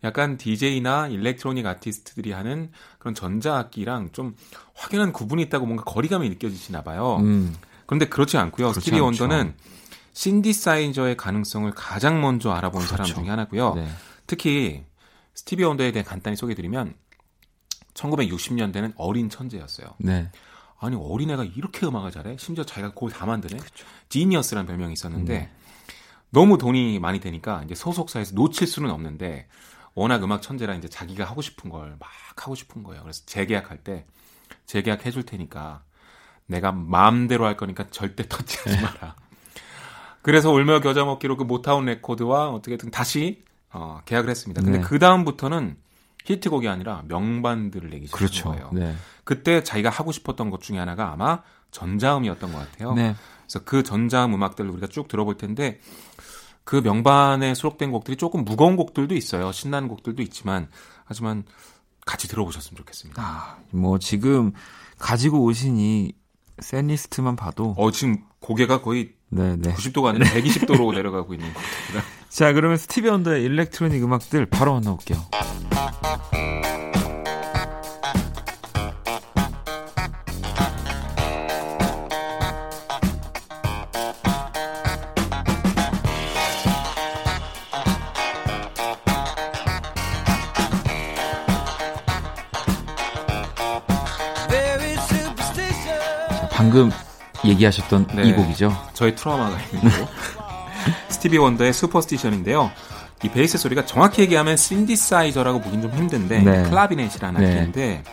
약간 0.04 0.38
DJ나 0.38 1.08
electronic 1.08 1.66
아티스트들이 1.66 2.32
하는 2.32 2.72
그런 2.98 3.14
전자악기랑 3.14 4.12
좀 4.14 4.36
확연한 4.74 5.12
구분이 5.14 5.42
있다고 5.44 5.66
뭔가 5.66 5.84
거리감이 5.84 6.28
느껴지시나 6.30 6.82
봐요. 6.84 7.18
음. 7.22 7.56
그런데 7.86 8.08
그렇지 8.08 8.38
않고요. 8.38 8.70
그렇지 8.70 8.80
스티비 8.80 8.98
않죠. 8.98 9.24
원더는 9.24 9.56
신디사이저의 10.14 11.18
가능성을 11.18 11.72
가장 11.72 12.22
먼저 12.22 12.52
알아본 12.52 12.82
사람 12.84 13.06
그렇죠. 13.06 13.22
중에 13.22 13.30
하나고요. 13.30 13.74
네. 13.76 13.88
특히 14.28 14.84
스티비 15.34 15.64
원더에 15.64 15.92
대해 15.92 16.04
간단히 16.04 16.36
소개드리면 16.36 16.94
1960년대는 17.94 18.94
어린 18.98 19.30
천재였어요. 19.30 19.88
네. 20.00 20.32
아니 20.82 20.96
어린애가 20.96 21.44
이렇게 21.46 21.86
음악을 21.86 22.12
잘해? 22.12 22.38
심지어 22.40 22.64
자기가 22.66 22.94
곡을 22.94 23.14
다 23.14 23.26
만드네. 23.26 23.60
지니어스라는 24.10 24.68
별명이 24.68 24.94
있었는데 24.94 25.34
네. 25.34 25.52
너무 26.32 26.58
돈이 26.58 27.00
많이 27.00 27.20
되니까 27.20 27.62
이제 27.64 27.76
소속사에서 27.76 28.34
놓칠 28.36 28.66
수는 28.68 28.90
없는데 28.90 29.48
워낙 29.94 30.24
음악 30.24 30.42
천재라 30.42 30.74
이제 30.76 30.88
자기가 30.88 31.24
하고 31.26 31.42
싶은 31.42 31.70
걸 31.70 31.96
막 32.00 32.10
하고 32.36 32.56
싶은 32.56 32.82
거예요. 32.84 33.04
그래서 33.04 33.22
재계약할 33.26 33.78
때 33.84 34.06
재계약 34.66 35.06
해줄 35.06 35.24
테니까 35.24 35.84
내가 36.48 36.72
마음대로 36.72 37.46
할 37.46 37.56
거니까 37.58 37.88
절대 37.92 38.24
터치하지 38.30 38.78
네. 38.78 38.82
마라. 38.82 39.16
그래서 40.22 40.52
울며 40.52 40.80
겨자 40.82 41.04
먹기로 41.06 41.38
그 41.38 41.44
모타운 41.44 41.86
레코드와 41.86 42.50
어떻게든 42.50 42.90
다시 42.92 43.44
어, 43.72 44.02
계약을 44.06 44.30
했습니다. 44.30 44.62
근데 44.62 44.80
네. 44.80 44.84
그 44.84 44.98
다음부터는 45.00 45.78
히트곡이 46.26 46.68
아니라 46.68 47.04
명반들을 47.08 47.90
내기 47.90 48.08
시작한 48.08 48.18
그렇죠. 48.18 48.50
거예요. 48.52 48.70
네. 48.74 48.96
그때 49.24 49.64
자기가 49.64 49.90
하고 49.90 50.12
싶었던 50.12 50.50
것 50.50 50.62
중에 50.62 50.78
하나가 50.78 51.12
아마 51.12 51.42
전자음이었던 51.72 52.52
것 52.52 52.58
같아요. 52.60 52.94
네. 52.94 53.16
그래서 53.44 53.66
그 53.66 53.84
전자음 53.84 54.34
음악들을 54.34 54.70
우리가 54.70 54.88
쭉 54.88 55.08
들어볼 55.08 55.38
텐데 55.38 55.80
그 56.64 56.76
명반에 56.78 57.54
수록된 57.54 57.92
곡들이 57.92 58.18
조금 58.18 58.46
무거운 58.46 58.76
곡들도 58.76 59.16
있어요. 59.16 59.52
신나는 59.52 59.88
곡들도 59.88 60.22
있지만 60.24 60.70
하지만 61.06 61.44
같이 62.06 62.28
들어보셨으면 62.28 62.78
좋겠습니다. 62.78 63.22
아, 63.22 63.58
뭐 63.72 64.00
지금 64.00 64.54
가지고 64.98 65.44
오신 65.44 65.78
이 65.78 66.14
샌리스트만 66.60 67.36
봐도 67.36 67.74
어 67.78 67.92
지금 67.92 68.24
고개가 68.40 68.82
거의 68.82 69.14
네, 69.30 69.56
네. 69.56 69.74
90도가 69.74 70.08
아니라 70.08 70.26
120도로 70.28 70.94
내려가고 70.96 71.34
있는 71.34 71.52
곡들이라. 71.54 72.21
자, 72.32 72.54
그러면 72.54 72.78
스티비 72.78 73.10
원더의 73.10 73.44
일렉트로닉 73.44 74.02
음악들 74.04 74.46
바로 74.46 74.74
만나볼게요. 74.76 75.20
방금 96.52 96.90
얘기하셨던 97.44 98.08
네. 98.16 98.24
이 98.24 98.34
곡이죠. 98.34 98.72
저의 98.94 99.16
트라우마가 99.16 99.58
있는 99.74 99.92
곡. 100.00 100.21
스티비 101.22 101.38
원더의 101.38 101.72
Superstition인데요. 101.72 102.72
이 103.24 103.30
베이스 103.30 103.60
소리가 103.60 103.86
정확히 103.86 104.24
얘기하면 104.24 104.58
신디사이저라고 104.58 105.62
보긴 105.62 105.84
좀 105.84 105.92
힘든데 105.92 106.40
네. 106.40 106.64
clavinet이라는 106.64 107.40
네. 107.40 107.48
악기인데 107.48 108.04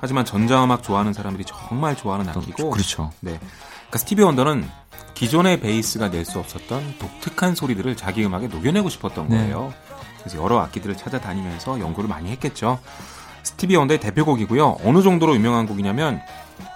하지만 0.00 0.24
전자음악 0.24 0.82
좋아하는 0.82 1.12
사람들이 1.12 1.44
정말 1.46 1.94
좋아하는 1.94 2.26
악기고 2.30 2.70
그렇죠. 2.70 3.12
네. 3.20 3.38
그러니까 3.38 3.98
스티비 3.98 4.22
원더는 4.22 4.66
기존의 5.12 5.60
베이스가 5.60 6.08
낼 6.08 6.24
수 6.24 6.38
없었던 6.38 6.94
독특한 6.98 7.54
소리들을 7.54 7.98
자기 7.98 8.24
음악에 8.24 8.46
녹여내고 8.46 8.88
싶었던 8.88 9.28
네. 9.28 9.36
거예요. 9.36 9.74
그래서 10.20 10.42
여러 10.42 10.58
악기들을 10.60 10.96
찾아다니면서 10.96 11.80
연구를 11.80 12.08
많이 12.08 12.30
했겠죠. 12.30 12.78
스티비 13.42 13.76
원더의 13.76 14.00
대표곡이고요. 14.00 14.78
어느 14.84 15.02
정도로 15.02 15.34
유명한 15.34 15.66
곡이냐면 15.66 16.22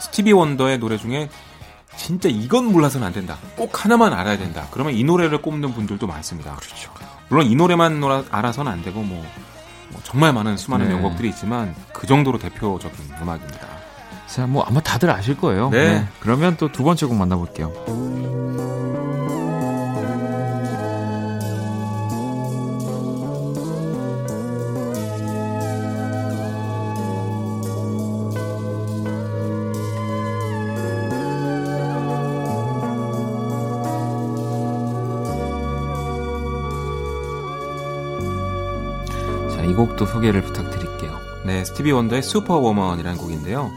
스티비 0.02 0.32
원더의 0.32 0.80
노래 0.80 0.98
중에 0.98 1.30
진짜 1.98 2.28
이건 2.28 2.66
몰라서는 2.66 3.06
안 3.06 3.12
된다. 3.12 3.36
꼭 3.56 3.84
하나만 3.84 4.12
알아야 4.14 4.38
된다. 4.38 4.68
그러면 4.70 4.94
이 4.94 5.02
노래를 5.04 5.42
꼽는 5.42 5.74
분들도 5.74 6.06
많습니다. 6.06 6.54
그렇죠. 6.54 6.90
물론 7.28 7.46
이 7.46 7.54
노래만 7.56 8.00
알아서는 8.30 8.70
안 8.72 8.82
되고 8.82 9.02
뭐, 9.02 9.22
뭐 9.90 10.00
정말 10.04 10.32
많은 10.32 10.56
수많은 10.56 10.86
네. 10.88 10.94
명곡들이 10.94 11.28
있지만 11.30 11.74
그 11.92 12.06
정도로 12.06 12.38
대표적인 12.38 13.14
음악입니다. 13.20 13.66
자, 14.28 14.46
뭐 14.46 14.62
아마 14.62 14.80
다들 14.80 15.10
아실 15.10 15.36
거예요. 15.36 15.70
네. 15.70 16.06
그러면 16.20 16.56
또 16.56 16.68
두 16.68 16.84
번째 16.84 17.06
곡 17.06 17.16
만나볼게요. 17.16 17.72
이 39.68 39.74
곡도 39.74 40.06
소개를 40.06 40.42
부탁드릴게요. 40.42 41.18
네, 41.44 41.64
스티비 41.64 41.92
원더의 41.92 42.22
Superwoman이라는 42.22 43.18
곡인데요. 43.18 43.70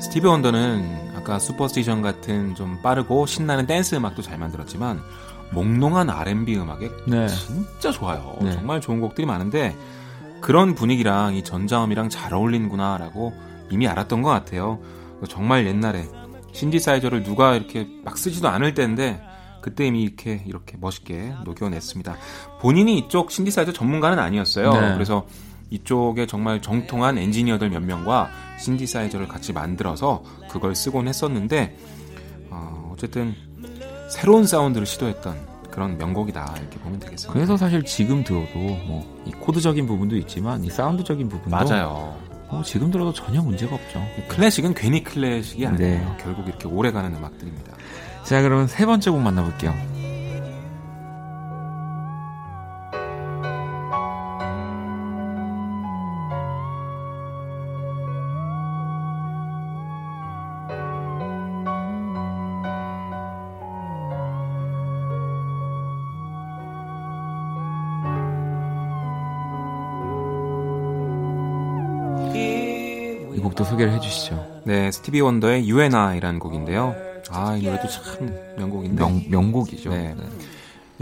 스티비 0.00 0.26
원더는 0.26 1.12
아까 1.16 1.38
Superstition 1.38 2.00
같은 2.02 2.54
좀 2.54 2.80
빠르고 2.82 3.26
신나는 3.26 3.66
댄스 3.66 3.94
음악도 3.96 4.22
잘 4.22 4.38
만들었지만 4.38 5.02
몽롱한 5.52 6.10
R&B 6.10 6.56
음악에 6.56 6.90
네. 7.06 7.28
진짜 7.28 7.90
좋아요. 7.90 8.36
네. 8.40 8.52
정말 8.52 8.80
좋은 8.80 9.00
곡들이 9.00 9.26
많은데 9.26 9.76
그런 10.40 10.74
분위기랑 10.74 11.34
이 11.34 11.44
전자음이랑 11.44 12.08
잘 12.08 12.34
어울리는구나라고 12.34 13.34
이미 13.70 13.86
알았던 13.86 14.22
것 14.22 14.30
같아요. 14.30 14.78
정말 15.28 15.66
옛날에 15.66 16.08
신디사이저를 16.52 17.22
누가 17.22 17.54
이렇게 17.56 17.88
막 18.04 18.16
쓰지도 18.16 18.48
않을 18.48 18.74
때인데 18.74 19.22
그때 19.64 19.86
이미 19.86 20.02
이렇게 20.02 20.42
이렇게 20.46 20.76
멋있게 20.78 21.32
녹여냈습니다. 21.46 22.16
본인이 22.60 22.98
이쪽 22.98 23.30
신디사이저 23.30 23.72
전문가는 23.72 24.18
아니었어요. 24.18 24.70
네. 24.74 24.92
그래서 24.92 25.26
이쪽에 25.70 26.26
정말 26.26 26.60
정통한 26.60 27.16
엔지니어들 27.16 27.70
몇 27.70 27.82
명과 27.82 28.28
신디사이저를 28.60 29.26
같이 29.26 29.54
만들어서 29.54 30.22
그걸 30.50 30.74
쓰곤 30.74 31.08
했었는데 31.08 31.78
어, 32.50 32.90
어쨌든 32.92 33.34
새로운 34.10 34.46
사운드를 34.46 34.86
시도했던 34.86 35.34
그런 35.70 35.96
명곡이다 35.96 36.56
이렇게 36.60 36.78
보면 36.80 37.00
되겠습니다. 37.00 37.32
그래서 37.32 37.56
사실 37.56 37.82
지금 37.84 38.22
들어도 38.22 38.58
뭐 38.58 39.14
이 39.26 39.30
코드적인 39.30 39.86
부분도 39.86 40.16
있지만 40.18 40.62
이 40.64 40.68
사운드적인 40.70 41.28
부분도 41.30 41.50
맞아요. 41.50 42.14
뭐 42.50 42.62
지금 42.62 42.90
들어도 42.90 43.12
전혀 43.12 43.40
문제가 43.40 43.74
없죠. 43.74 44.02
클래식은 44.28 44.74
괜히 44.74 45.02
클래식이 45.02 45.66
아니에요. 45.66 45.98
네. 45.98 46.16
결국 46.22 46.46
이렇게 46.46 46.68
오래가는 46.68 47.14
음악들입니다. 47.16 47.72
자, 48.24 48.40
그러면 48.40 48.66
세 48.66 48.86
번째 48.86 49.10
곡 49.10 49.20
만나볼게요. 49.20 49.74
이 73.34 73.38
곡도 73.38 73.64
소개를 73.64 73.92
해주시죠. 73.92 74.62
네, 74.64 74.90
스티비 74.90 75.20
원더의 75.20 75.68
I라는 76.08 76.38
곡인데요. 76.38 77.13
아, 77.30 77.56
이 77.56 77.62
노래도 77.62 77.88
참 77.88 78.34
명곡인데. 78.56 79.02
명, 79.02 79.22
명곡이죠. 79.28 79.90
네. 79.90 80.14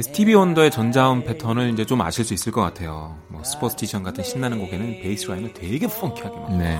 스티비 0.01 0.35
원더의 0.35 0.71
전자음 0.71 1.25
패턴을 1.25 1.71
이제 1.71 1.85
좀 1.85 2.01
아실 2.01 2.25
수 2.25 2.33
있을 2.33 2.51
것 2.51 2.63
같아요. 2.63 3.17
뭐 3.29 3.45
Superstition 3.45 4.03
같은 4.03 4.25
신나는 4.25 4.59
곡에는 4.59 5.03
베이스 5.03 5.27
라인을 5.27 5.53
되게 5.53 5.87
funky하게 5.87 6.37
막 6.37 6.57
네. 6.57 6.79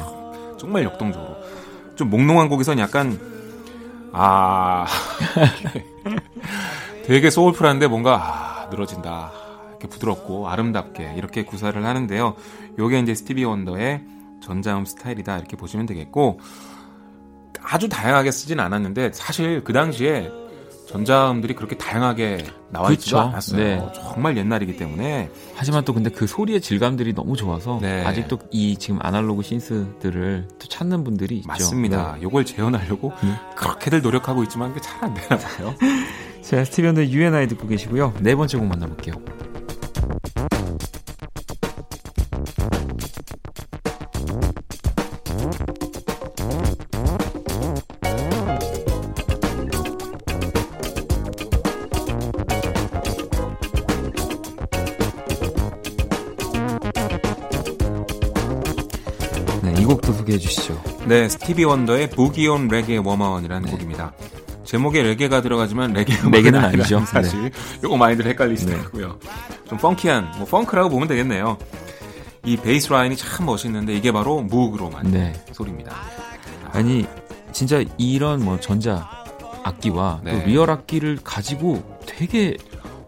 정말 0.59 0.85
역동적으로 0.85 1.37
좀 1.95 2.09
몽롱한 2.09 2.49
곡에선 2.49 2.79
약간 2.79 3.21
아 4.13 4.87
되게 7.05 7.29
soulful한데 7.29 7.89
뭔가 7.89 8.17
아, 8.17 8.69
늘어진다 8.71 9.33
이렇게 9.71 9.89
부드럽고 9.89 10.49
아름답게 10.49 11.15
이렇게 11.17 11.45
구사를 11.45 11.85
하는데요. 11.85 12.35
요게 12.79 13.01
이제 13.01 13.15
스티비 13.15 13.45
원더의 13.45 14.03
전자음 14.43 14.87
스타일이다 14.87 15.37
이렇게 15.37 15.57
보시면 15.57 15.85
되겠고 15.87 16.41
아주 17.65 17.89
다양하게 17.89 18.31
쓰진 18.31 18.61
않았는데 18.61 19.13
사실 19.13 19.63
그 19.65 19.73
당시에 19.73 20.31
전자음들이 20.89 21.55
그렇게 21.55 21.77
다양하게 21.77 22.45
나와 22.71 22.91
있지도 22.93 23.17
그쵸. 23.17 23.29
않았어요. 23.29 23.57
네. 23.57 23.93
정말 23.95 24.37
옛날이기 24.37 24.77
때문에 24.77 25.31
하지만 25.55 25.85
또 25.85 25.95
근데 25.95 26.11
그 26.11 26.27
소리의 26.27 26.61
질감들이 26.61 27.15
너무 27.15 27.37
좋아서 27.37 27.79
네. 27.81 28.05
아직도 28.05 28.39
이 28.51 28.77
지금 28.77 28.99
아날로그 29.01 29.43
신스들을 29.43 30.49
또 30.59 30.69
찾는 30.69 31.03
분들이 31.05 31.37
있죠. 31.37 31.49
맞습니다. 31.49 32.17
요걸 32.21 32.45
재현하려고 32.45 33.13
네. 33.23 33.35
그렇게들 33.57 34.03
노력하고 34.03 34.43
있지만 34.43 34.75
그게 34.75 34.81
잘안 34.83 35.15
되나 35.15 35.39
봐요. 35.39 35.75
자, 36.43 36.65
스티븐의 36.65 37.13
UNI 37.13 37.47
듣고 37.49 37.69
계시고요. 37.69 38.15
네 38.21 38.35
번째 38.35 38.59
곡 38.59 38.67
만나볼게요. 38.67 39.15
주시죠. 60.53 60.83
네, 61.07 61.29
스티비 61.29 61.65
원더의 61.65 62.11
Boogie 62.11 62.47
On 62.47 62.69
Reggae 62.69 62.99
Woman이라는 62.99 63.71
곡입니다. 63.71 64.13
제목에 64.65 65.03
레게가 65.03 65.43
들어가지만 65.43 65.93
레게 65.93 66.15
레게는 66.31 66.65
아니죠. 66.65 67.01
네. 67.01 67.07
사실 67.07 67.51
요거 67.83 67.97
많이들 67.97 68.27
헷갈리시더라고요. 68.27 69.19
좀 69.69 69.79
funky한 69.79 70.35
뭐 70.39 70.47
펑크라고 70.47 70.91
보면 70.91 71.09
되겠네요. 71.09 71.59
이 72.45 72.57
베이스 72.57 72.93
라인이 72.93 73.17
참 73.17 73.47
멋있는데 73.47 73.95
이게 73.95 74.13
바로 74.13 74.41
Moog로 74.43 74.91
만든 74.91 75.13
네. 75.13 75.33
소리입니다. 75.53 75.95
아니 76.73 77.07
진짜 77.53 77.83
이런 77.99 78.45
뭐 78.45 78.59
전자 78.61 79.09
악기와 79.65 80.21
네. 80.25 80.33
또 80.33 80.47
real 80.47 80.71
악기를 80.71 81.19
가지고 81.23 81.83
되게 82.07 82.57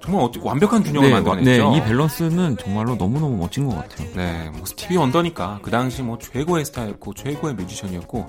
정말 0.04 0.22
어찌- 0.22 0.38
완벽한 0.42 0.82
균형을 0.82 1.08
네, 1.08 1.14
만들어냈죠. 1.14 1.70
네, 1.70 1.76
이 1.78 1.82
밸런스는 1.82 2.58
정말로 2.58 2.94
너무너무 2.96 3.38
멋진 3.38 3.66
것 3.66 3.74
같아요. 3.76 4.08
네, 4.14 4.50
뭐 4.52 4.66
스티비 4.66 4.98
원더니까 4.98 5.60
그 5.62 5.70
당시 5.70 6.02
뭐 6.02 6.18
최고의 6.18 6.66
스타였고 6.66 7.14
최고의 7.14 7.54
뮤지션이었고 7.54 8.28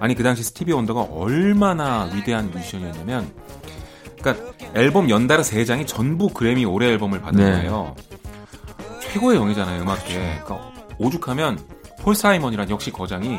아니 0.00 0.16
그 0.16 0.24
당시 0.24 0.42
스티비 0.42 0.72
원더가 0.72 1.02
얼마나 1.02 2.10
위대한 2.12 2.50
뮤지션이었냐면 2.50 3.32
그러니까 4.18 4.52
앨범 4.74 5.08
연달아 5.10 5.44
세 5.44 5.64
장이 5.64 5.86
전부 5.86 6.28
그래미 6.28 6.64
올해 6.64 6.88
앨범을 6.88 7.20
받은 7.20 7.38
네. 7.38 7.50
거예요. 7.52 7.94
최고의 9.00 9.36
영예잖아요 9.38 9.82
음악계. 9.82 10.14
그러니까 10.14 10.72
오죽하면 10.98 11.60
폴 12.00 12.16
사이먼이란 12.16 12.68
역시 12.68 12.90
거장이 12.90 13.38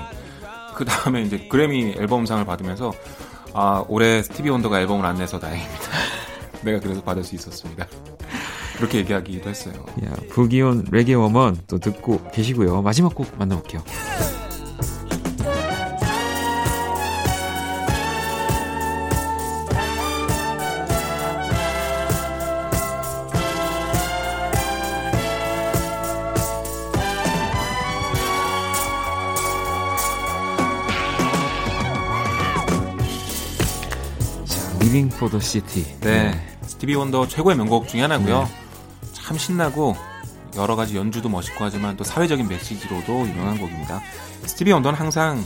그 0.74 0.86
다음에 0.86 1.22
이제 1.24 1.38
그래미 1.50 1.96
앨범상을 1.98 2.46
받으면서 2.46 2.94
아 3.54 3.84
올해 3.90 4.24
스티비 4.24 4.50
원더가 4.50 4.80
앨범을 4.80 5.06
안 5.06 5.18
내서 5.18 5.38
다행입니다. 5.38 5.84
내가 6.64 6.80
그래서 6.80 7.01
받을 7.01 7.24
수 7.24 7.36
있었습니다. 7.36 7.88
그렇게 8.78 8.99
얘기하기도 8.99 9.49
했어요. 9.49 9.74
야, 10.03 10.14
부기온 10.30 10.88
레게 10.91 11.14
워먼 11.14 11.57
또 11.68 11.78
듣고 11.78 12.22
계시고요. 12.32 12.82
마지막 12.82 13.14
곡 13.14 13.28
만나볼게요. 13.38 13.84
자, 34.94 34.98
Living 34.98 35.16
for 35.16 35.32
the 35.32 35.44
City. 35.44 36.00
네. 36.02 36.39
스티비 36.62 36.94
원더 36.94 37.28
최고의 37.28 37.58
명곡 37.58 37.88
중에 37.88 38.02
하나고요. 38.02 38.48
참 39.12 39.38
신나고 39.39 39.96
여러 40.56 40.76
가지 40.76 40.96
연주도 40.96 41.30
멋있고 41.30 41.64
하지만 41.64 41.98
또 41.98 42.04
사회적인 42.04 42.48
메시지로도 42.48 43.28
유명한 43.28 43.58
곡입니다. 43.58 44.04
스티비 44.46 44.72
원더는 44.72 44.98
항상 45.00 45.44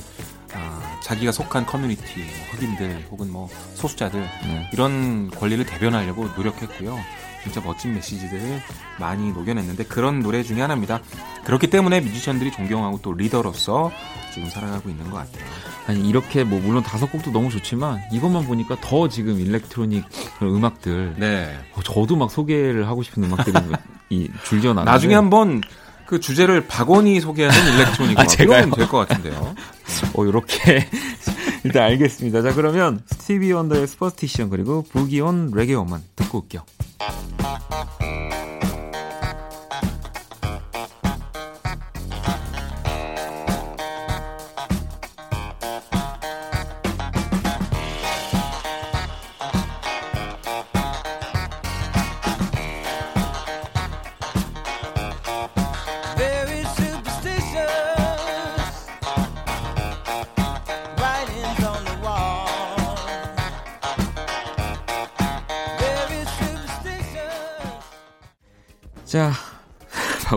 아, 0.53 0.99
자기가 1.01 1.31
속한 1.31 1.65
커뮤니티, 1.65 2.19
뭐 2.19 2.27
흑인들 2.51 3.07
혹은 3.09 3.31
뭐 3.31 3.49
소수자들 3.75 4.19
네. 4.19 4.69
이런 4.73 5.31
권리를 5.31 5.65
대변하려고 5.65 6.27
노력했고요. 6.35 6.99
진짜 7.43 7.61
멋진 7.61 7.93
메시지들을 7.93 8.61
많이 8.99 9.31
녹여냈는데 9.31 9.85
그런 9.85 10.19
노래 10.19 10.43
중에 10.43 10.59
하나입니다. 10.59 10.99
그렇기 11.45 11.69
때문에 11.69 12.01
뮤지션들이 12.01 12.51
존경하고 12.51 12.99
또 13.01 13.13
리더로서 13.13 13.93
지금 14.33 14.49
살아가고 14.49 14.89
있는 14.89 15.09
것 15.09 15.17
같아요. 15.17 15.45
아니 15.87 16.07
이렇게 16.07 16.43
뭐 16.43 16.59
물론 16.59 16.83
다섯 16.83 17.09
곡도 17.11 17.31
너무 17.31 17.49
좋지만 17.49 17.99
이것만 18.11 18.45
보니까 18.45 18.75
더 18.81 19.07
지금 19.07 19.39
electronic 19.39 20.03
음악들 20.41 21.15
네. 21.17 21.57
어, 21.73 21.81
저도 21.81 22.17
막 22.17 22.29
소개를 22.29 22.87
하고 22.87 23.03
싶은 23.03 23.23
음악들이 23.23 23.55
이 24.09 24.29
줄지어 24.43 24.73
나는데 24.73 24.91
나중에 24.91 25.15
한번 25.15 25.61
그 26.05 26.19
주제를 26.19 26.67
박원이 26.67 27.19
소개하는 27.21 27.73
electronic 27.73 28.19
아? 28.19 28.25
이러면 28.39 28.71
될 28.71 28.87
것 28.87 29.07
같은데요. 29.07 29.55
어 30.13 30.25
이렇게 30.25 30.87
일단 31.63 31.83
알겠습니다. 31.83 32.41
자 32.41 32.53
그러면 32.53 33.01
스티비 33.07 33.51
원더의 33.51 33.87
Superstition 33.87 34.49
그리고 34.49 34.83
Boogie 34.83 35.34
On 35.34 35.51
Reggae 35.53 35.73
Woman 35.73 36.01
듣고 36.15 36.39
올게요. 36.39 36.63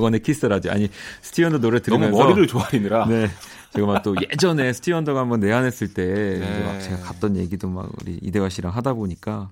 박원의 0.00 0.20
키스 0.22 0.46
라디오 0.46 0.72
아니 0.72 0.88
스티비 1.20 1.42
원더 1.42 1.58
노래 1.58 1.80
너무 1.80 1.98
들으면서 1.98 2.18
머리를 2.24 2.46
조아리느라. 2.48 3.06
네. 3.06 3.28
제가 3.74 3.86
막 3.86 4.02
또 4.02 4.16
예전에 4.32 4.72
스티비 4.72 4.92
원더가 4.92 5.20
한번 5.20 5.40
내한했을 5.40 5.92
때 5.94 6.02
이제 6.36 6.62
막 6.64 6.72
네. 6.72 6.80
제가 6.80 6.96
갔던 7.02 7.36
얘기도 7.36 7.68
막 7.68 7.88
우리 8.00 8.18
이대화 8.22 8.48
씨랑 8.48 8.74
하다 8.74 8.94
보니까 8.94 9.50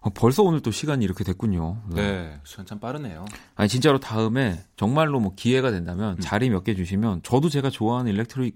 어, 0.00 0.10
벌써 0.10 0.44
오늘 0.44 0.60
또 0.60 0.70
시간이 0.70 1.04
이렇게 1.04 1.24
됐군요. 1.24 1.82
네, 1.92 2.38
시간 2.44 2.64
참 2.64 2.78
빠르네요. 2.78 3.24
아니 3.56 3.68
진짜로 3.68 3.98
다음에 3.98 4.62
정말로 4.76 5.18
뭐 5.20 5.32
기회가 5.34 5.70
된다면 5.72 6.14
음. 6.14 6.20
자리 6.20 6.48
몇 6.50 6.62
개 6.64 6.74
주시면 6.74 7.22
저도 7.24 7.48
제가 7.48 7.68
좋아하는 7.70 8.12
electronic 8.12 8.54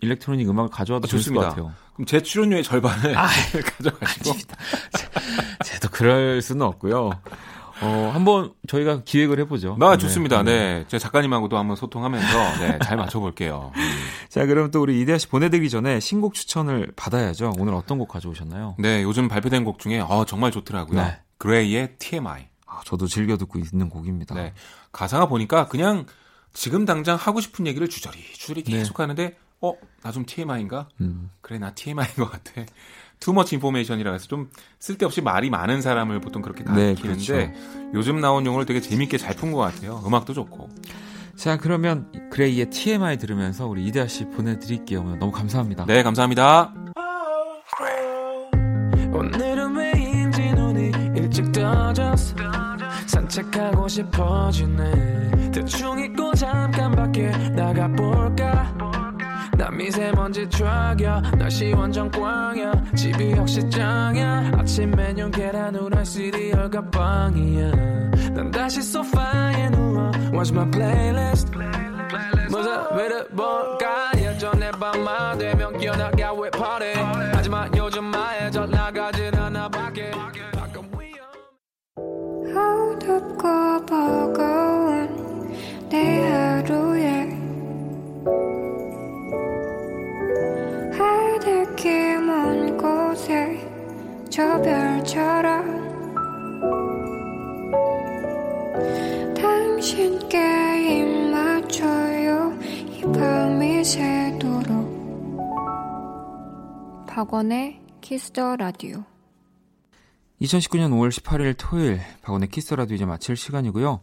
electronic 0.00 0.48
음악을 0.48 0.70
가져와도 0.70 1.06
아, 1.06 1.08
좋을 1.08 1.18
것 1.18 1.22
좋습니다. 1.24 1.48
같아요. 1.48 1.72
그럼 1.94 2.06
제 2.06 2.20
출연료의 2.22 2.62
절반을 2.62 3.16
아, 3.18 3.26
가져가시고. 3.76 4.32
제도 5.64 5.88
그럴 5.90 6.40
수는 6.42 6.62
없고요. 6.66 7.10
어, 7.84 8.10
한번 8.12 8.52
저희가 8.66 9.02
기획을 9.04 9.38
해보죠. 9.40 9.76
아, 9.80 9.90
네. 9.92 9.98
좋습니다. 9.98 10.42
네. 10.42 10.84
제 10.88 10.98
작가님하고도 10.98 11.56
한번 11.58 11.76
소통하면서 11.76 12.58
네, 12.60 12.78
잘 12.82 12.96
맞춰볼게요. 12.96 13.72
자, 14.28 14.46
그럼 14.46 14.70
또 14.70 14.80
우리 14.82 15.00
이대하 15.00 15.18
씨 15.18 15.28
보내드리기 15.28 15.68
전에 15.70 16.00
신곡 16.00 16.34
추천을 16.34 16.92
받아야죠. 16.96 17.52
오늘 17.58 17.74
어떤 17.74 17.98
곡 17.98 18.08
가져오셨나요? 18.08 18.76
네, 18.78 19.02
요즘 19.02 19.28
발표된 19.28 19.64
곡 19.64 19.78
중에 19.78 20.00
어, 20.00 20.24
정말 20.26 20.50
좋더라고요. 20.50 21.00
네. 21.00 21.18
그레이의 21.38 21.96
TMI. 21.98 22.48
아, 22.66 22.80
저도 22.84 23.06
즐겨 23.06 23.36
듣고 23.36 23.58
있는 23.58 23.88
곡입니다. 23.88 24.34
네. 24.34 24.52
가사가 24.92 25.26
보니까 25.26 25.68
그냥 25.68 26.06
지금 26.52 26.84
당장 26.84 27.16
하고 27.16 27.40
싶은 27.40 27.66
얘기를 27.66 27.88
주저리 27.88 28.18
주저리 28.32 28.62
네. 28.64 28.78
계속 28.78 29.00
하는데 29.00 29.36
어, 29.60 29.72
나 30.02 30.12
좀 30.12 30.24
TMI인가? 30.26 30.88
음. 31.00 31.30
그래, 31.40 31.58
나 31.58 31.70
TMI인 31.72 32.14
것 32.16 32.30
같아. 32.30 32.52
투머치 33.24 33.54
인포메이션이라 33.54 34.12
해서 34.12 34.26
좀 34.28 34.50
쓸데없이 34.78 35.22
말이 35.22 35.48
많은 35.48 35.80
사람을 35.80 36.20
보통 36.20 36.42
그렇게 36.42 36.62
네, 36.64 36.94
가리키는데 36.94 37.54
요즘 37.94 38.20
나온 38.20 38.44
용어를 38.44 38.66
되게 38.66 38.80
재밌게 38.82 39.16
잘 39.16 39.34
푼 39.34 39.50
것 39.50 39.58
같아요. 39.60 40.02
음악도 40.06 40.34
좋고. 40.34 40.68
자, 41.34 41.56
그러면 41.56 42.12
그레이의 42.30 42.68
TMI 42.68 43.16
들으면서 43.16 43.66
우리 43.66 43.86
이대하 43.86 44.06
씨 44.06 44.26
보내드릴게요. 44.26 45.00
오늘 45.00 45.18
너무 45.18 45.32
감사합니다. 45.32 45.86
네, 45.86 46.02
감사합니다. 46.02 46.74
오늘은 49.12 49.74
왜인지 49.76 50.52
눈이 50.52 50.92
일찍 51.16 51.50
떠졌어 51.50 52.34
산책하고 53.06 53.88
싶어지네 53.88 55.50
대충 55.52 55.98
잊고 55.98 56.34
잠깐 56.34 56.90
밖에 56.92 57.30
나가볼까 57.30 58.74
나 59.56 59.70
미세먼지 59.70 60.48
트럭이야. 60.48 61.22
날씨 61.38 61.72
완전 61.72 62.10
꽝이야. 62.10 62.72
집이 62.96 63.32
역시 63.32 63.68
짱이야. 63.70 64.52
아침 64.56 64.90
메뉴 64.90 65.30
계란 65.30 65.74
후라이 65.76 66.04
시리얼과 66.04 66.90
빵이야. 66.90 67.70
난 68.34 68.50
다시 68.50 68.82
소파에 68.82 69.70
누워 69.70 70.10
Watch 70.32 70.52
my 70.52 70.70
playlist. 70.70 71.50
무슨 72.50 72.72
위를 72.96 73.28
볼까? 73.28 74.10
예전에 74.16 74.70
밤만 74.72 75.38
되면 75.38 75.76
깨어나가 75.78 76.32
왜 76.34 76.50
party. 76.50 76.94
하지만 77.32 77.70
요즘 77.76 78.12
아예 78.14 78.50
잘 78.50 78.68
나가질 78.70 79.34
않아. 79.36 79.68
밖에. 79.68 80.10
어둡고 82.56 83.86
버거운 83.86 85.52
내 85.88 86.28
하루에 86.30 87.03
하늘길 91.44 92.22
먼 92.22 92.76
곳에 92.78 93.70
저 94.30 94.62
별처럼 94.62 95.84
당신께 99.34 101.00
입 101.00 101.04
맞춰요 101.30 102.58
이 102.62 103.02
밤이 103.02 103.84
새도록 103.84 104.94
박원의 107.06 107.78
키스더 108.00 108.56
라디오 108.56 109.04
2019년 110.40 110.92
5월 110.92 111.10
18일 111.10 111.56
토요일 111.58 112.00
박원의 112.22 112.48
키스 112.48 112.66
더 112.66 112.76
라디오 112.76 112.94
이제 112.94 113.04
마칠 113.04 113.36
시간이고요. 113.36 114.00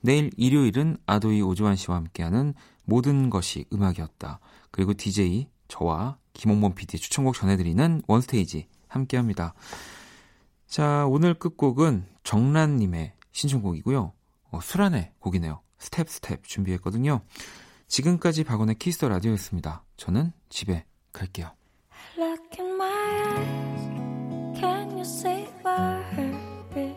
내일 0.00 0.30
일요일은 0.36 0.96
아도이 1.06 1.40
오주환 1.40 1.76
씨와 1.76 1.98
함께하는 1.98 2.54
모든 2.84 3.30
것이 3.30 3.64
음악이었다. 3.72 4.40
그리고 4.72 4.92
DJ 4.94 5.48
저와 5.68 6.19
김홍범 6.32 6.74
PD 6.74 6.98
추천곡 6.98 7.34
전해드리는 7.34 8.02
원스테이지 8.06 8.68
함께합니다. 8.88 9.54
자 10.66 11.06
오늘 11.06 11.34
끝곡은 11.34 12.06
정란님의 12.24 13.12
신청곡이고요. 13.32 14.12
어, 14.50 14.60
수란의 14.60 15.12
곡이네요. 15.18 15.60
Step 15.78 16.08
Step 16.08 16.44
준비했거든요. 16.44 17.22
지금까지 17.86 18.44
박원의 18.44 18.76
키스 18.76 19.04
라디오였습니다. 19.04 19.84
저는 19.96 20.32
집에 20.48 20.84
갈게요. 21.12 21.50
Look 22.16 22.58
in 22.58 22.74
my 22.74 22.90
eyes, 23.36 24.60
can 24.60 24.90
you 24.92 25.00
see 25.02 25.46
my 25.64 26.02
heartbeat? 26.12 26.96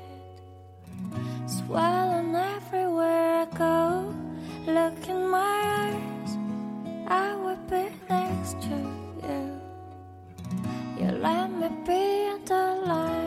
Let 11.23 11.49
me 11.51 11.69
be 11.87 12.27
and 12.51 12.51
light. 12.85 13.22